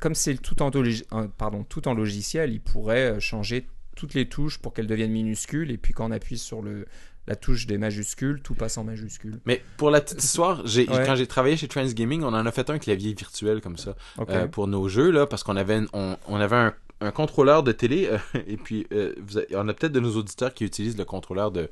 comme 0.00 0.14
c'est 0.14 0.36
tout 0.36 0.62
en 0.62 0.70
logi- 0.70 1.04
en- 1.10 1.28
pardon 1.28 1.64
tout 1.64 1.86
en 1.88 1.94
logiciel, 1.94 2.52
il 2.52 2.60
pourrait 2.60 3.12
euh, 3.16 3.20
changer 3.20 3.66
toutes 3.96 4.14
les 4.14 4.28
touches 4.28 4.58
pour 4.58 4.72
qu'elles 4.74 4.86
deviennent 4.86 5.12
minuscules 5.12 5.70
et 5.70 5.78
puis 5.78 5.92
quand 5.92 6.06
on 6.06 6.10
appuie 6.10 6.38
sur 6.38 6.62
le 6.62 6.86
la 7.26 7.36
touche 7.36 7.66
des 7.66 7.78
majuscules, 7.78 8.42
tout 8.42 8.54
passe 8.54 8.76
en 8.76 8.84
majuscules. 8.84 9.40
Mais 9.46 9.62
pour 9.78 9.90
la 9.90 10.02
petite 10.02 10.22
histoire, 10.22 10.60
j'ai, 10.66 10.86
Ouais. 10.90 11.04
quand 11.06 11.16
j'ai 11.16 11.26
travaillé 11.26 11.56
chez 11.56 11.68
Transgaming, 11.68 12.22
on 12.22 12.26
en 12.34 12.44
a 12.44 12.52
fait 12.52 12.68
un 12.68 12.78
clavier 12.78 13.14
virtuel 13.14 13.62
comme 13.62 13.78
ça 13.78 13.96
euh, 14.28 14.46
pour 14.46 14.66
nos 14.66 14.88
jeux 14.90 15.10
là, 15.10 15.26
parce 15.26 15.42
qu'on 15.42 15.56
avait, 15.56 15.78
une- 15.78 15.88
on, 15.94 16.18
on 16.28 16.36
avait 16.36 16.56
un, 16.56 16.74
un 17.00 17.10
contrôleur 17.10 17.62
de 17.62 17.72
télé 17.72 18.06
euh, 18.06 18.18
et 18.46 18.56
puis 18.56 18.86
euh, 18.92 19.14
on 19.54 19.68
a 19.68 19.74
peut-être 19.74 19.92
de 19.92 20.00
nos 20.00 20.16
auditeurs 20.16 20.54
qui 20.54 20.64
utilisent 20.64 20.96
le 20.96 21.04
contrôleur 21.04 21.50
de, 21.50 21.68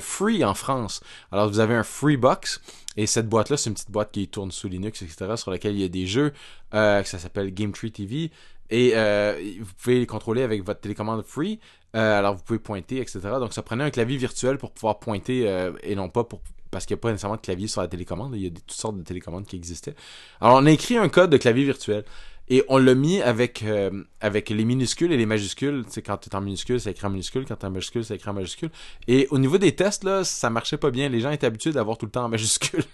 Free 0.00 0.44
en 0.44 0.54
France. 0.54 1.00
Alors 1.30 1.48
vous 1.48 1.60
avez 1.60 1.74
un 1.74 1.82
Freebox 1.82 2.60
et 2.96 3.06
cette 3.06 3.28
boîte 3.28 3.50
là, 3.50 3.56
c'est 3.56 3.70
une 3.70 3.74
petite 3.74 3.90
boîte 3.90 4.12
qui 4.12 4.28
tourne 4.28 4.50
sous 4.50 4.68
Linux 4.68 5.02
etc. 5.02 5.36
sur 5.36 5.50
laquelle 5.50 5.74
il 5.74 5.80
y 5.80 5.84
a 5.84 5.88
des 5.88 6.06
jeux 6.06 6.32
euh, 6.74 7.02
ça 7.04 7.18
s'appelle 7.18 7.52
Game 7.52 7.72
Tree 7.72 7.92
TV 7.92 8.30
et 8.70 8.92
euh, 8.94 9.38
vous 9.60 9.72
pouvez 9.82 9.98
les 9.98 10.06
contrôler 10.06 10.42
avec 10.42 10.64
votre 10.64 10.80
télécommande 10.80 11.22
Free. 11.22 11.60
Euh, 11.94 12.18
alors 12.18 12.36
vous 12.36 12.42
pouvez 12.42 12.58
pointer, 12.58 13.00
etc. 13.00 13.20
Donc 13.38 13.52
ça 13.52 13.62
prenait 13.62 13.84
un 13.84 13.90
clavier 13.90 14.16
virtuel 14.16 14.56
pour 14.56 14.72
pouvoir 14.72 14.98
pointer 14.98 15.70
et 15.82 15.94
non 15.94 16.08
pas 16.08 16.24
pour 16.24 16.40
parce 16.70 16.86
qu'il 16.86 16.94
n'y 16.94 17.00
a 17.00 17.02
pas 17.02 17.10
nécessairement 17.10 17.36
de 17.36 17.42
clavier 17.42 17.68
sur 17.68 17.82
la 17.82 17.88
télécommande. 17.88 18.34
Il 18.34 18.42
y 18.42 18.46
a 18.46 18.50
toutes 18.50 18.72
sortes 18.72 18.96
de 18.96 19.02
télécommandes 19.02 19.44
qui 19.44 19.56
existaient. 19.56 19.94
Alors 20.40 20.56
on 20.56 20.64
a 20.64 20.70
écrit 20.70 20.96
un 20.96 21.10
code 21.10 21.28
de 21.28 21.36
clavier 21.36 21.64
virtuel 21.64 22.04
et 22.52 22.64
on 22.68 22.78
l'a 22.78 22.94
mis 22.94 23.20
avec 23.22 23.62
euh, 23.62 24.04
avec 24.20 24.50
les 24.50 24.64
minuscules 24.64 25.10
et 25.12 25.16
les 25.16 25.26
majuscules. 25.26 25.84
C'est 25.88 26.02
quand 26.02 26.18
tu 26.18 26.28
es 26.28 26.34
en 26.34 26.40
minuscule, 26.40 26.80
ça 26.80 26.90
écrit 26.90 27.06
en 27.06 27.10
minuscule. 27.10 27.44
Quand 27.46 27.56
tu 27.56 27.62
es 27.62 27.68
en 27.68 27.70
majuscule, 27.70 28.04
ça 28.04 28.14
écrit 28.14 28.30
en 28.30 28.34
majuscule. 28.34 28.70
Et 29.08 29.26
au 29.30 29.38
niveau 29.38 29.58
des 29.58 29.74
tests 29.74 30.04
là, 30.04 30.22
ça 30.22 30.50
marchait 30.50 30.76
pas 30.76 30.90
bien. 30.90 31.08
Les 31.08 31.20
gens 31.20 31.30
étaient 31.30 31.46
habitués 31.46 31.72
d'avoir 31.72 31.98
tout 31.98 32.06
le 32.06 32.12
temps 32.12 32.24
en 32.24 32.28
majuscule 32.28 32.84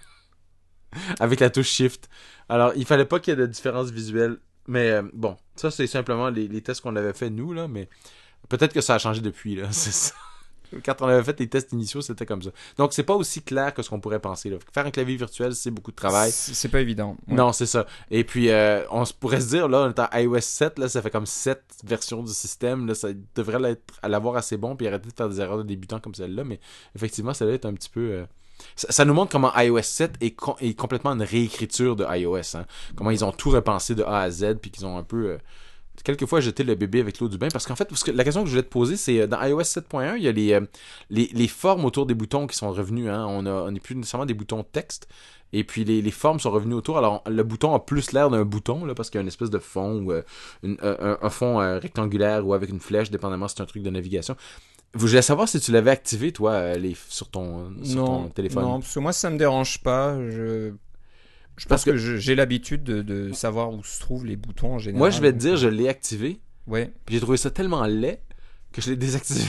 avec 1.19 1.39
la 1.39 1.49
touche 1.49 1.69
Shift. 1.69 2.09
Alors 2.47 2.73
il 2.75 2.85
fallait 2.85 3.05
pas 3.05 3.19
qu'il 3.19 3.31
y 3.31 3.33
ait 3.33 3.39
de 3.39 3.45
différence 3.45 3.91
visuelle. 3.91 4.37
Mais 4.67 4.91
euh, 4.91 5.03
bon, 5.13 5.37
ça 5.55 5.71
c'est 5.71 5.87
simplement 5.87 6.29
les, 6.29 6.47
les 6.47 6.61
tests 6.61 6.81
qu'on 6.81 6.95
avait 6.95 7.13
fait 7.13 7.29
nous 7.29 7.53
là, 7.53 7.67
mais 7.67 7.89
Peut-être 8.47 8.73
que 8.73 8.81
ça 8.81 8.95
a 8.95 8.99
changé 8.99 9.21
depuis, 9.21 9.55
là. 9.55 9.67
C'est 9.71 9.91
ça. 9.91 10.13
Quand 10.85 11.01
on 11.01 11.07
avait 11.07 11.23
fait 11.23 11.39
les 11.39 11.47
tests 11.47 11.71
initiaux, 11.73 12.01
c'était 12.01 12.25
comme 12.25 12.41
ça. 12.41 12.51
Donc, 12.77 12.93
c'est 12.93 13.03
pas 13.03 13.15
aussi 13.15 13.41
clair 13.41 13.73
que 13.73 13.81
ce 13.81 13.89
qu'on 13.89 13.99
pourrait 13.99 14.19
penser. 14.19 14.49
Là. 14.49 14.57
Faire 14.73 14.85
un 14.85 14.91
clavier 14.91 15.15
virtuel, 15.15 15.55
c'est 15.55 15.71
beaucoup 15.71 15.91
de 15.91 15.95
travail. 15.95 16.31
C'est 16.31 16.69
pas 16.69 16.79
évident. 16.81 17.17
Ouais. 17.27 17.35
Non, 17.35 17.51
c'est 17.53 17.65
ça. 17.65 17.85
Et 18.11 18.23
puis, 18.23 18.49
euh, 18.49 18.83
on 18.91 19.03
pourrait 19.19 19.41
se 19.41 19.47
dire, 19.49 19.67
là, 19.67 19.81
on 19.81 19.89
est 19.89 19.99
en 19.99 20.07
iOS 20.19 20.41
7, 20.41 20.79
là, 20.79 20.87
ça 20.89 21.01
fait 21.01 21.09
comme 21.09 21.25
7 21.25 21.61
versions 21.83 22.21
du 22.23 22.31
système. 22.33 22.85
Là, 22.87 22.93
ça 22.95 23.09
devrait 23.35 23.77
l'avoir 24.03 24.35
assez 24.35 24.57
bon, 24.57 24.75
puis 24.75 24.87
arrêter 24.87 25.09
de 25.09 25.13
faire 25.15 25.29
des 25.29 25.39
erreurs 25.41 25.57
de 25.57 25.63
débutant 25.63 25.99
comme 25.99 26.13
celle-là. 26.15 26.43
Mais 26.43 26.59
effectivement, 26.95 27.33
ça 27.33 27.45
doit 27.45 27.53
être 27.55 27.65
un 27.65 27.73
petit 27.73 27.89
peu. 27.89 28.11
euh, 28.11 28.25
Ça, 28.75 28.91
ça 28.91 29.05
nous 29.05 29.13
montre 29.13 29.31
comment 29.31 29.51
iOS 29.57 29.81
7 29.81 30.15
est, 30.21 30.31
com- 30.31 30.55
est 30.59 30.73
complètement 30.77 31.11
une 31.13 31.23
réécriture 31.23 31.95
de 31.95 32.05
iOS. 32.17 32.55
Hein. 32.57 32.65
Comment 32.95 33.11
ils 33.11 33.23
ont 33.25 33.31
tout 33.31 33.49
repensé 33.49 33.95
de 33.95 34.03
A 34.03 34.19
à 34.21 34.29
Z, 34.29 34.55
puis 34.61 34.69
qu'ils 34.71 34.85
ont 34.85 34.97
un 34.97 35.03
peu. 35.03 35.29
euh, 35.31 35.37
quelquefois 36.03 36.39
jeté 36.41 36.63
le 36.63 36.75
bébé 36.75 36.99
avec 36.99 37.19
l'eau 37.19 37.27
du 37.27 37.37
bain 37.37 37.47
parce 37.51 37.65
qu'en 37.67 37.75
fait 37.75 37.85
parce 37.85 38.03
que 38.03 38.11
la 38.11 38.23
question 38.23 38.41
que 38.43 38.47
je 38.47 38.51
voulais 38.53 38.63
te 38.63 38.69
poser 38.69 38.95
c'est 38.97 39.21
euh, 39.21 39.27
dans 39.27 39.41
iOS 39.43 39.61
7.1 39.61 40.15
il 40.17 40.23
y 40.23 40.27
a 40.27 40.31
les, 40.31 40.53
euh, 40.53 40.61
les, 41.09 41.29
les 41.33 41.47
formes 41.47 41.85
autour 41.85 42.05
des 42.05 42.13
boutons 42.13 42.47
qui 42.47 42.55
sont 42.57 42.71
revenus 42.71 43.07
hein. 43.09 43.25
on 43.27 43.71
n'est 43.71 43.79
plus 43.79 43.95
nécessairement 43.95 44.25
des 44.25 44.33
boutons 44.33 44.63
texte 44.63 45.07
et 45.51 45.63
puis 45.63 45.83
les, 45.83 46.01
les 46.01 46.11
formes 46.11 46.39
sont 46.39 46.51
revenues 46.51 46.75
autour 46.75 46.97
alors 46.97 47.23
le 47.27 47.43
bouton 47.43 47.73
a 47.73 47.79
plus 47.79 48.11
l'air 48.11 48.29
d'un 48.29 48.45
bouton 48.45 48.85
là 48.85 48.93
parce 48.93 49.09
qu'il 49.09 49.17
y 49.17 49.19
a 49.19 49.23
une 49.23 49.27
espèce 49.27 49.49
de 49.49 49.59
fond 49.59 50.01
ou 50.03 50.11
euh, 50.11 50.21
une- 50.63 50.77
euh, 50.83 51.15
un, 51.21 51.25
un 51.25 51.29
fond 51.29 51.59
euh, 51.59 51.79
rectangulaire 51.79 52.45
ou 52.45 52.53
avec 52.53 52.69
une 52.69 52.79
flèche 52.79 53.09
dépendamment 53.09 53.47
si 53.47 53.55
c'est 53.57 53.63
un 53.63 53.65
truc 53.65 53.81
de 53.83 53.89
navigation 53.89 54.35
je 54.95 54.99
voulais 54.99 55.21
savoir 55.21 55.47
si 55.47 55.59
tu 55.59 55.71
l'avais 55.71 55.91
activé 55.91 56.31
toi 56.31 56.73
les, 56.75 56.95
sur 57.09 57.29
ton 57.29 57.71
sur 57.83 57.95
non, 57.97 58.05
ton 58.23 58.29
téléphone 58.29 58.63
non, 58.63 58.79
parce 58.79 58.93
que 58.93 58.99
moi 58.99 59.13
ça 59.13 59.29
me 59.29 59.37
dérange 59.37 59.79
pas. 59.83 60.15
Je, 60.31 60.71
je 61.59 61.67
Parce 61.67 61.83
pense 61.83 61.93
que, 61.93 61.97
j'ai 61.97 62.35
l'habitude 62.35 62.83
de, 62.83 63.01
de 63.01 63.31
savoir 63.33 63.71
où 63.71 63.83
se 63.83 63.99
trouvent 63.99 64.25
les 64.25 64.35
boutons 64.35 64.73
en 64.75 64.79
général. 64.79 64.97
moi 64.99 65.09
je 65.09 65.21
vais 65.21 65.31
te 65.33 65.37
dire 65.37 65.57
je 65.57 65.67
l'ai 65.67 65.87
activé 65.87 66.39
Ouais, 66.67 66.91
puis 67.05 67.15
j'ai 67.15 67.21
trouvé 67.21 67.37
ça 67.37 67.51
tellement 67.51 67.83
laid 67.85 68.19
que 68.71 68.81
je 68.81 68.89
l'ai 68.91 68.95
désactivé 68.95 69.43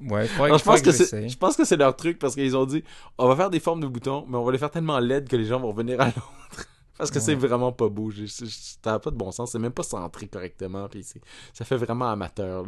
ouais. 0.00 0.26
je 0.38 0.62
pense 0.64 0.82
que 0.82 0.90
c'est, 0.92 0.98
j'essaye. 1.04 1.28
je 1.28 1.36
pense 1.38 1.56
que 1.56 1.64
c'est 1.64 1.76
leur 1.76 1.96
truc 1.96 2.18
parce 2.18 2.34
qu'ils 2.34 2.56
ont 2.56 2.64
dit, 2.66 2.82
on 3.18 3.28
va 3.28 3.36
faire 3.36 3.50
des 3.50 3.60
formes 3.60 3.80
de 3.80 3.86
boutons, 3.86 4.24
mais 4.28 4.36
on 4.36 4.44
va 4.44 4.52
les 4.52 4.58
faire 4.58 4.70
tellement 4.70 4.98
laides 4.98 5.28
que 5.28 5.36
les 5.36 5.44
gens 5.44 5.58
vont 5.60 5.68
revenir 5.72 6.00
à 6.00 6.06
l'autre. 6.16 6.66
Parce 6.96 7.10
que 7.10 7.18
Ouais. 7.18 7.24
c'est 7.24 7.34
vraiment 7.34 7.72
pas 7.72 7.88
beau. 7.88 8.12
Ça 8.12 8.92
n'a 8.92 8.98
pas 9.00 9.10
de 9.10 9.16
bon 9.16 9.32
sens. 9.32 9.50
C'est 9.50 9.58
même 9.58 9.72
pas 9.72 9.82
centré 9.82 10.28
correctement. 10.28 10.88
Puis 10.88 11.04
ça 11.52 11.64
fait 11.64 11.76
vraiment 11.76 12.08
amateur. 12.08 12.64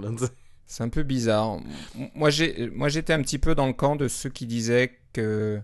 C'est 0.67 0.83
un 0.83 0.89
peu 0.89 1.05
bizarre. 1.05 1.59
Moi, 2.17 2.31
j'étais 2.31 3.13
un 3.13 3.23
petit 3.23 3.39
peu 3.39 3.55
dans 3.55 3.69
le 3.69 3.73
camp 3.73 3.95
de 3.95 4.09
ceux 4.09 4.31
qui 4.31 4.47
disaient 4.47 4.99
que 5.13 5.61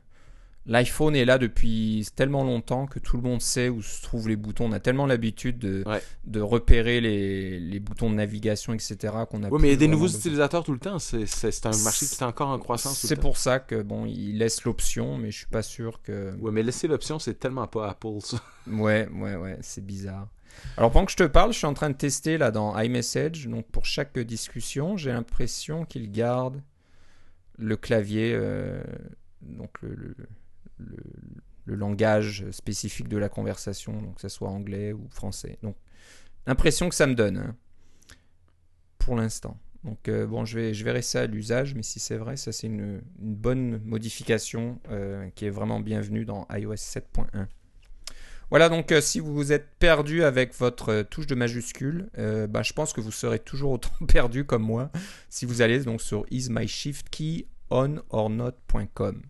l'iPhone 0.66 1.16
est 1.16 1.25
là 1.25 1.38
depuis 1.38 2.07
tellement 2.14 2.44
longtemps 2.44 2.87
que 2.87 2.98
tout 3.01 3.16
le 3.16 3.22
monde 3.22 3.42
sait 3.42 3.68
où 3.68 3.83
se 3.83 4.01
trouvent 4.03 4.29
les 4.29 4.37
boutons. 4.37 4.66
On 4.66 4.72
a 4.72 4.79
tellement 4.81 5.07
l'habitude 5.07 5.59
de, 5.59 5.83
Ouais. 5.87 6.01
de 6.25 6.40
repérer 6.40 7.01
les, 7.01 7.59
les 7.59 7.81
boutons 7.81 8.09
de 8.11 8.14
navigation, 8.14 8.72
etc. 8.72 8.96
qu'on 9.29 9.42
a 9.42 9.48
Oui, 9.48 9.59
mais 9.61 9.68
il 9.68 9.70
y 9.72 9.75
a 9.75 9.77
des 9.77 9.88
nouveaux 9.88 10.05
besoin. 10.05 10.20
utilisateurs 10.20 10.62
tout 10.64 10.72
le 10.72 10.79
temps. 10.79 10.98
C'est, 11.01 11.27
c'est- 11.27 11.51
c'est 11.51 11.66
un 11.66 11.77
marché 11.83 12.07
qui 12.07 12.14
est 12.14 12.22
encore 12.22 12.48
en 12.51 12.59
croissance. 12.59 12.98
C'est 13.01 13.16
pour 13.20 13.37
ça 13.38 13.59
que 13.59 13.83
bon, 13.83 14.07
ils 14.07 14.38
laissent 14.38 14.62
l'option, 14.64 15.18
mais 15.18 15.31
je 15.33 15.38
suis 15.38 15.46
pas 15.46 15.62
sûr 15.62 16.01
que. 16.03 16.33
Ouais, 16.38 16.53
mais 16.53 16.62
laisser 16.62 16.87
l'option, 16.87 17.18
c'est 17.18 17.35
tellement 17.35 17.66
pas 17.66 17.90
Apple, 17.90 18.20
ça. 18.20 18.40
Ouais, 18.68 19.09
ouais, 19.14 19.35
ouais, 19.37 19.59
c'est 19.62 19.85
bizarre. 19.85 20.29
Alors 20.77 20.90
pendant 20.92 21.07
que 21.07 21.12
je 21.12 21.16
te 21.16 21.22
parle, 21.25 21.53
je 21.53 21.59
suis 21.59 21.66
en 21.66 21.72
train 21.75 21.88
de 21.90 21.96
tester 21.96 22.37
là 22.38 22.51
dans 22.51 22.79
iMessage. 22.79 23.48
Donc 23.48 23.66
pour 23.66 23.85
chaque 23.87 24.18
discussion, 24.18 24.96
j'ai 24.98 25.11
l'impression 25.11 25.85
qu'il 25.87 26.12
garde 26.12 26.61
le 27.59 27.77
clavier, 27.77 28.33
euh, 28.35 28.83
donc 29.40 29.70
le, 29.83 29.94
le, 29.94 30.14
le- 30.87 31.75
langage 31.75 32.45
spécifique 32.51 33.09
de 33.09 33.16
la 33.16 33.31
conversation, 33.31 34.01
donc 34.01 34.16
que 34.16 34.21
ce 34.21 34.29
soit 34.29 34.49
anglais 34.49 34.92
ou 34.92 35.09
français. 35.09 35.59
Donc 35.62 35.77
l'impression 36.47 36.88
que 36.88 36.95
ça 36.95 37.07
me 37.07 37.14
donne 37.14 37.38
hein, 37.38 37.57
pour 38.99 39.16
l'instant. 39.16 39.59
Donc 39.85 40.09
euh, 40.09 40.27
bon, 40.27 40.45
je 40.45 40.59
vais, 40.59 40.75
je 40.75 40.85
verrai 40.85 41.01
ça 41.03 41.23
à 41.23 41.27
l'usage, 41.27 41.75
mais 41.75 41.83
si 41.83 41.99
c'est 41.99 42.16
vrai, 42.16 42.37
ça 42.37 42.53
c'est 42.53 42.66
une, 42.66 43.01
bonne 43.18 43.81
modification 43.85 44.79
euh, 44.90 45.31
qui 45.35 45.47
est 45.47 45.51
vraiment 45.51 45.81
bienvenue 45.81 46.27
dans 46.27 46.47
iOS 46.51 46.75
7.1. 46.75 47.47
Voilà, 48.51 48.68
donc 48.68 48.92
si 49.01 49.18
vous 49.18 49.53
êtes 49.53 49.68
perdu 49.79 50.25
avec 50.25 50.55
votre 50.55 51.01
touche 51.03 51.27
de 51.27 51.35
majuscule, 51.35 52.11
bah, 52.51 52.62
je 52.62 52.75
pense 52.75 52.92
que 52.92 53.01
vous 53.01 53.11
serez 53.11 53.38
toujours 53.38 53.73
autant 53.73 53.88
perdu 54.09 54.45
comme 54.45 54.62
moi 54.62 54.90
si 55.31 55.47
vous 55.47 55.62
allez 55.62 55.85
donc 55.85 56.03
sur 56.03 56.27
ismyshiftkeyonornot.com. 56.31 59.23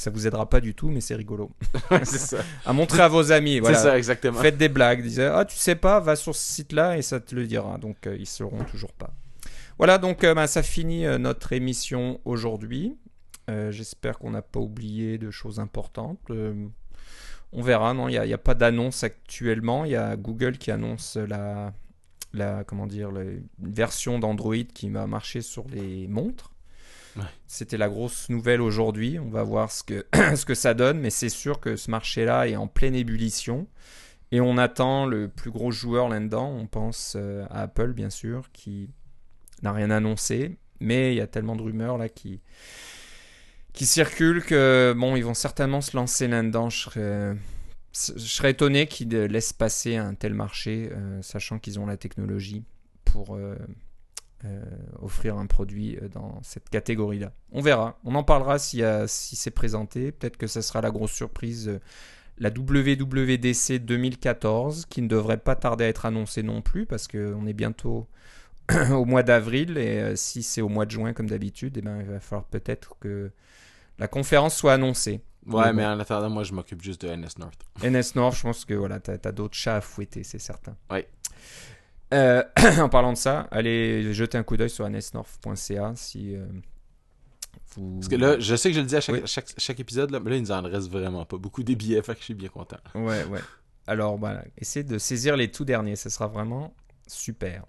Ça 0.00 0.10
vous 0.10 0.26
aidera 0.26 0.48
pas 0.48 0.60
du 0.60 0.74
tout, 0.74 0.88
mais 0.88 1.00
c'est 1.00 1.14
rigolo. 1.14 1.50
ça. 2.04 2.38
à 2.64 2.72
montrer 2.72 3.02
à 3.02 3.08
vos 3.08 3.32
amis. 3.32 3.60
Voilà. 3.60 3.76
C'est 3.76 3.84
ça, 3.84 3.98
exactement. 3.98 4.40
Faites 4.40 4.56
des 4.56 4.68
blagues. 4.68 5.02
Disez, 5.02 5.24
ah, 5.24 5.44
tu 5.44 5.56
sais 5.56 5.74
pas, 5.74 6.00
va 6.00 6.16
sur 6.16 6.34
ce 6.34 6.52
site-là 6.52 6.96
et 6.96 7.02
ça 7.02 7.20
te 7.20 7.34
le 7.34 7.46
dira. 7.46 7.78
Donc, 7.78 8.08
ils 8.18 8.26
sauront 8.26 8.64
toujours 8.64 8.92
pas. 8.92 9.12
Voilà, 9.78 9.98
donc 9.98 10.22
bah, 10.22 10.46
ça 10.46 10.62
finit 10.62 11.04
notre 11.18 11.52
émission 11.52 12.20
aujourd'hui. 12.24 12.96
J'espère 13.48 14.18
qu'on 14.18 14.30
n'a 14.30 14.42
pas 14.42 14.60
oublié 14.60 15.18
de 15.18 15.30
choses 15.30 15.60
importantes. 15.60 16.20
on 17.52 17.62
verra, 17.62 17.94
non, 17.94 18.08
il 18.08 18.12
n'y 18.12 18.32
a, 18.32 18.34
a, 18.34 18.38
pas 18.38 18.54
d'annonce 18.54 19.04
actuellement. 19.04 19.84
Il 19.84 19.92
y 19.92 19.96
a 19.96 20.16
Google 20.16 20.56
qui 20.56 20.70
annonce 20.70 21.16
la, 21.16 21.72
la 22.32 22.64
comment 22.64 22.86
dire, 22.86 23.10
la 23.10 23.24
version 23.58 24.18
d'Android 24.18 24.64
qui 24.74 24.88
va 24.90 25.06
marcher 25.06 25.42
sur 25.42 25.66
les 25.68 26.06
montres. 26.08 26.49
C'était 27.46 27.76
la 27.76 27.88
grosse 27.88 28.28
nouvelle 28.28 28.60
aujourd'hui. 28.60 29.18
On 29.18 29.30
va 29.30 29.42
voir 29.42 29.70
ce 29.72 29.82
que, 29.82 30.54
ça 30.54 30.74
donne, 30.74 31.00
mais 31.00 31.10
c'est 31.10 31.28
sûr 31.28 31.60
que 31.60 31.76
ce 31.76 31.90
marché-là 31.90 32.48
est 32.48 32.56
en 32.56 32.66
pleine 32.66 32.94
ébullition. 32.94 33.66
Et 34.32 34.40
on 34.40 34.58
attend 34.58 35.06
le 35.06 35.28
plus 35.28 35.50
gros 35.50 35.72
joueur 35.72 36.08
là-dedans. 36.08 36.48
On 36.48 36.66
pense 36.66 37.16
à 37.50 37.62
Apple, 37.62 37.92
bien 37.92 38.10
sûr, 38.10 38.50
qui 38.52 38.90
n'a 39.62 39.72
rien 39.72 39.90
annoncé. 39.90 40.56
Mais 40.80 41.12
il 41.12 41.16
y 41.16 41.20
a 41.20 41.26
tellement 41.26 41.56
de 41.56 41.62
rumeurs 41.62 41.98
là 41.98 42.08
qui, 42.08 42.40
circulent 43.74 44.44
que, 44.44 44.94
bon, 44.96 45.16
ils 45.16 45.24
vont 45.24 45.34
certainement 45.34 45.80
se 45.80 45.96
lancer 45.96 46.28
là-dedans. 46.28 46.70
Je 46.70 46.78
serais, 46.78 47.36
je 47.92 48.18
serais 48.18 48.52
étonné 48.52 48.86
qu'ils 48.86 49.08
laissent 49.08 49.52
passer 49.52 49.96
un 49.96 50.14
tel 50.14 50.34
marché, 50.34 50.90
euh, 50.92 51.20
sachant 51.22 51.58
qu'ils 51.58 51.78
ont 51.78 51.86
la 51.86 51.96
technologie 51.96 52.64
pour 53.04 53.36
euh, 53.36 53.56
euh, 54.44 54.62
offrir 55.00 55.36
un 55.36 55.46
produit 55.46 55.98
dans 56.12 56.40
cette 56.42 56.68
catégorie-là. 56.70 57.32
On 57.52 57.60
verra. 57.60 57.98
On 58.04 58.14
en 58.14 58.22
parlera 58.22 58.58
si, 58.58 58.82
si 59.06 59.36
c'est 59.36 59.50
présenté. 59.50 60.12
Peut-être 60.12 60.36
que 60.36 60.46
ce 60.46 60.60
sera 60.60 60.80
la 60.80 60.90
grosse 60.90 61.12
surprise. 61.12 61.80
la 62.38 62.48
WWDC 62.50 63.84
2014, 63.84 64.86
qui 64.86 65.02
ne 65.02 65.08
devrait 65.08 65.36
pas 65.38 65.56
tarder 65.56 65.84
à 65.84 65.88
être 65.88 66.06
annoncée 66.06 66.42
non 66.42 66.62
plus, 66.62 66.86
parce 66.86 67.06
qu'on 67.06 67.46
est 67.46 67.52
bientôt 67.52 68.08
au 68.92 69.04
mois 69.04 69.22
d'avril, 69.22 69.76
et 69.76 70.16
si 70.16 70.42
c'est 70.42 70.60
au 70.60 70.68
mois 70.68 70.86
de 70.86 70.90
juin 70.90 71.12
comme 71.12 71.28
d'habitude, 71.28 71.76
eh 71.76 71.82
ben, 71.82 72.00
il 72.00 72.06
va 72.06 72.20
falloir 72.20 72.46
peut-être 72.46 72.96
que 73.00 73.30
la 73.98 74.08
conférence 74.08 74.56
soit 74.56 74.72
annoncée. 74.72 75.20
Ouais, 75.46 75.72
mais 75.72 75.84
en 75.86 75.98
attendant, 75.98 76.30
moi, 76.30 76.42
je 76.42 76.52
m'occupe 76.52 76.82
juste 76.82 77.04
de 77.04 77.14
NS 77.14 77.38
North. 77.38 77.60
NS 77.82 78.14
North, 78.14 78.36
je 78.36 78.42
pense 78.42 78.64
que 78.64 78.74
voilà, 78.74 79.00
t'as 79.00 79.16
as, 79.22 79.32
d'autres 79.32 79.56
chats 79.56 79.76
à 79.76 79.80
fouetter, 79.80 80.22
c'est 80.22 80.38
certain. 80.38 80.76
Oui. 80.90 81.00
Euh, 82.12 82.42
en 82.80 82.88
parlant 82.88 83.12
de 83.12 83.18
ça, 83.18 83.48
allez 83.50 84.12
jeter 84.12 84.36
un 84.36 84.42
coup 84.42 84.56
d'œil 84.56 84.70
sur 84.70 84.88
nsnorth.ca 84.88 85.92
si 85.94 86.34
euh, 86.34 86.44
vous... 87.74 87.96
Parce 87.96 88.08
que 88.08 88.16
là, 88.16 88.38
je 88.38 88.56
sais 88.56 88.70
que 88.70 88.74
je 88.74 88.80
le 88.80 88.86
dis 88.86 88.96
à 88.96 89.00
chaque, 89.00 89.26
chaque, 89.26 89.54
chaque, 89.56 89.80
épisode, 89.80 90.10
là, 90.10 90.20
mais 90.20 90.30
là, 90.30 90.36
il 90.36 90.42
nous 90.42 90.52
en 90.52 90.62
reste 90.62 90.90
vraiment 90.90 91.24
pas 91.24 91.36
beaucoup 91.36 91.62
des 91.62 91.76
billets, 91.76 92.02
fait 92.02 92.14
que 92.14 92.20
je 92.20 92.24
suis 92.24 92.34
bien 92.34 92.48
content. 92.48 92.78
Ouais, 92.94 93.24
ouais. 93.24 93.40
Alors, 93.86 94.18
voilà, 94.18 94.44
essayez 94.58 94.84
de 94.84 94.98
saisir 94.98 95.36
les 95.36 95.50
tout 95.50 95.64
derniers, 95.64 95.96
ce 95.96 96.10
sera 96.10 96.26
vraiment 96.26 96.74
super. 97.06 97.64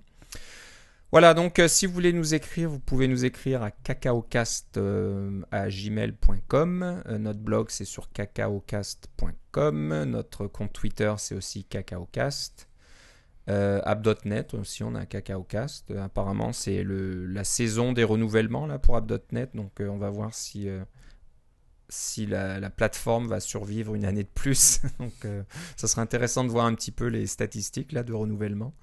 Voilà, 1.11 1.33
donc 1.33 1.59
euh, 1.59 1.67
si 1.67 1.85
vous 1.87 1.93
voulez 1.93 2.13
nous 2.13 2.35
écrire, 2.35 2.69
vous 2.69 2.79
pouvez 2.79 3.09
nous 3.09 3.25
écrire 3.25 3.63
à 3.63 3.71
cacaocast 3.71 4.77
euh, 4.77 5.41
à 5.51 5.67
gmail.com. 5.67 7.03
Euh, 7.05 7.17
notre 7.17 7.39
blog 7.39 7.69
c'est 7.69 7.83
sur 7.83 8.09
cacaocast.com. 8.13 10.03
Notre 10.05 10.47
compte 10.47 10.71
Twitter 10.71 11.13
c'est 11.17 11.35
aussi 11.35 11.65
cacaocast. 11.65 12.69
App.net 13.51 14.53
aussi, 14.53 14.83
on 14.83 14.95
a 14.95 15.05
cacaocast. 15.05 15.91
apparemment, 15.91 16.53
c'est 16.53 16.83
la 16.85 17.43
saison 17.43 17.93
des 17.93 18.03
renouvellements 18.03 18.67
là 18.67 18.79
pour 18.79 18.95
App.net. 18.95 19.55
Donc, 19.55 19.71
on 19.79 19.97
va 19.97 20.09
voir 20.09 20.33
si 20.33 20.69
si 21.89 22.25
la, 22.25 22.69
plateforme 22.69 23.27
va 23.27 23.41
survivre 23.41 23.95
une 23.95 24.05
année 24.05 24.23
de 24.23 24.29
plus. 24.33 24.81
Donc, 24.99 25.13
ça 25.75 25.87
serait 25.87 26.01
intéressant 26.01 26.43
de 26.43 26.49
voir 26.49 26.65
un 26.65 26.73
petit 26.73 26.91
peu 26.91 27.07
les 27.07 27.27
statistiques 27.27 27.91
là 27.91 28.03
de 28.03 28.13
renouvellement. 28.13 28.73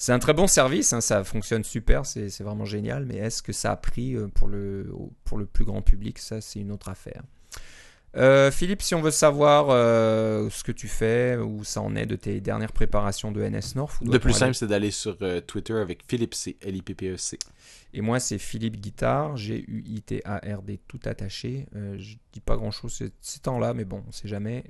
C'est 0.00 0.12
un 0.12 0.20
très 0.20 0.32
bon 0.32 0.46
service, 0.46 0.92
hein, 0.92 1.00
ça 1.00 1.24
fonctionne 1.24 1.64
super, 1.64 2.06
c'est 2.06 2.30
vraiment 2.38 2.64
génial, 2.64 3.04
mais 3.04 3.16
est-ce 3.16 3.42
que 3.42 3.52
ça 3.52 3.72
a 3.72 3.76
pris 3.76 4.14
euh, 4.14 4.28
pour 4.28 4.46
le, 4.46 4.92
pour 5.24 5.38
le 5.38 5.44
plus 5.44 5.64
grand 5.64 5.82
public? 5.82 6.20
Ça, 6.20 6.40
c'est 6.40 6.60
une 6.60 6.70
autre 6.70 6.88
affaire. 6.88 7.24
Euh, 8.18 8.50
Philippe, 8.50 8.82
si 8.82 8.94
on 8.94 9.00
veut 9.00 9.10
savoir 9.10 9.66
euh, 9.70 10.50
ce 10.50 10.64
que 10.64 10.72
tu 10.72 10.88
fais, 10.88 11.36
où 11.36 11.64
ça 11.64 11.80
en 11.80 11.94
est 11.96 12.06
de 12.06 12.16
tes 12.16 12.40
dernières 12.40 12.72
préparations 12.72 13.32
de 13.32 13.42
NS 13.42 13.76
North. 13.76 13.98
Le 14.04 14.18
plus 14.18 14.32
simple, 14.32 14.54
c'est 14.54 14.66
d'aller 14.66 14.90
sur 14.90 15.16
Twitter 15.46 15.74
avec 15.74 16.02
Philippe 16.06 16.34
C, 16.34 16.56
L-I-P-P-E-C. 16.60 17.38
Et 17.94 18.00
moi, 18.00 18.20
c'est 18.20 18.38
Philippe 18.38 18.76
Guitard, 18.76 19.36
G-U-I-T-A-R-D, 19.36 20.80
tout 20.88 21.00
attaché. 21.04 21.66
je 21.74 22.16
dis 22.32 22.40
pas 22.40 22.56
grand-chose 22.56 23.10
ces 23.20 23.40
temps-là, 23.40 23.72
mais 23.72 23.84
bon, 23.84 24.02
on 24.06 24.12
sait 24.12 24.28
jamais. 24.28 24.64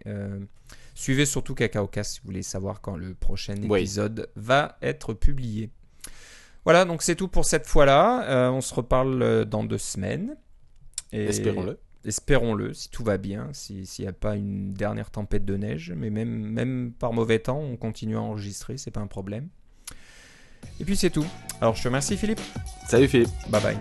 Suivez 0.95 1.27
surtout 1.27 1.55
CacaoCast 1.55 2.15
si 2.15 2.21
vous 2.21 2.27
voulez 2.27 2.43
savoir 2.43 2.81
quand 2.81 2.97
le 2.97 3.15
prochain 3.15 3.55
épisode 3.55 4.29
va 4.35 4.79
être 4.83 5.15
publié. 5.15 5.71
Voilà, 6.65 6.85
donc 6.85 7.03
c'est 7.03 7.15
tout 7.15 7.29
pour 7.29 7.45
cette 7.45 7.67
fois-là. 7.67 8.29
Euh, 8.29 8.51
on 8.51 8.61
se 8.61 8.75
reparle 8.75 9.23
euh, 9.23 9.45
dans 9.45 9.65
deux 9.65 9.79
semaines. 9.79 10.37
Espérons-le. 11.13 11.79
Espérons-le, 12.09 12.73
si 12.73 12.89
tout 12.89 13.05
va 13.05 13.19
bien, 13.19 13.51
s'il 13.53 13.85
n'y 13.99 14.07
a 14.07 14.13
pas 14.13 14.35
une 14.37 14.73
dernière 14.73 15.11
tempête 15.11 15.45
de 15.45 15.57
neige. 15.57 15.93
Mais 15.95 16.09
même, 16.09 16.31
même 16.31 16.93
par 16.99 17.13
mauvais 17.13 17.39
temps, 17.39 17.61
on 17.61 17.77
continue 17.77 18.17
à 18.17 18.23
enregistrer, 18.23 18.79
c'est 18.79 18.91
pas 18.91 19.01
un 19.01 19.07
problème. 19.07 19.49
Et 20.81 20.85
puis 20.85 20.97
c'est 20.97 21.11
tout. 21.11 21.27
Alors 21.61 21.77
je 21.77 21.83
te 21.83 21.89
remercie 21.89 22.17
Philippe. 22.17 22.41
Salut 22.87 23.09
Philippe. 23.09 23.31
Bye 23.51 23.63
bye. 23.63 23.79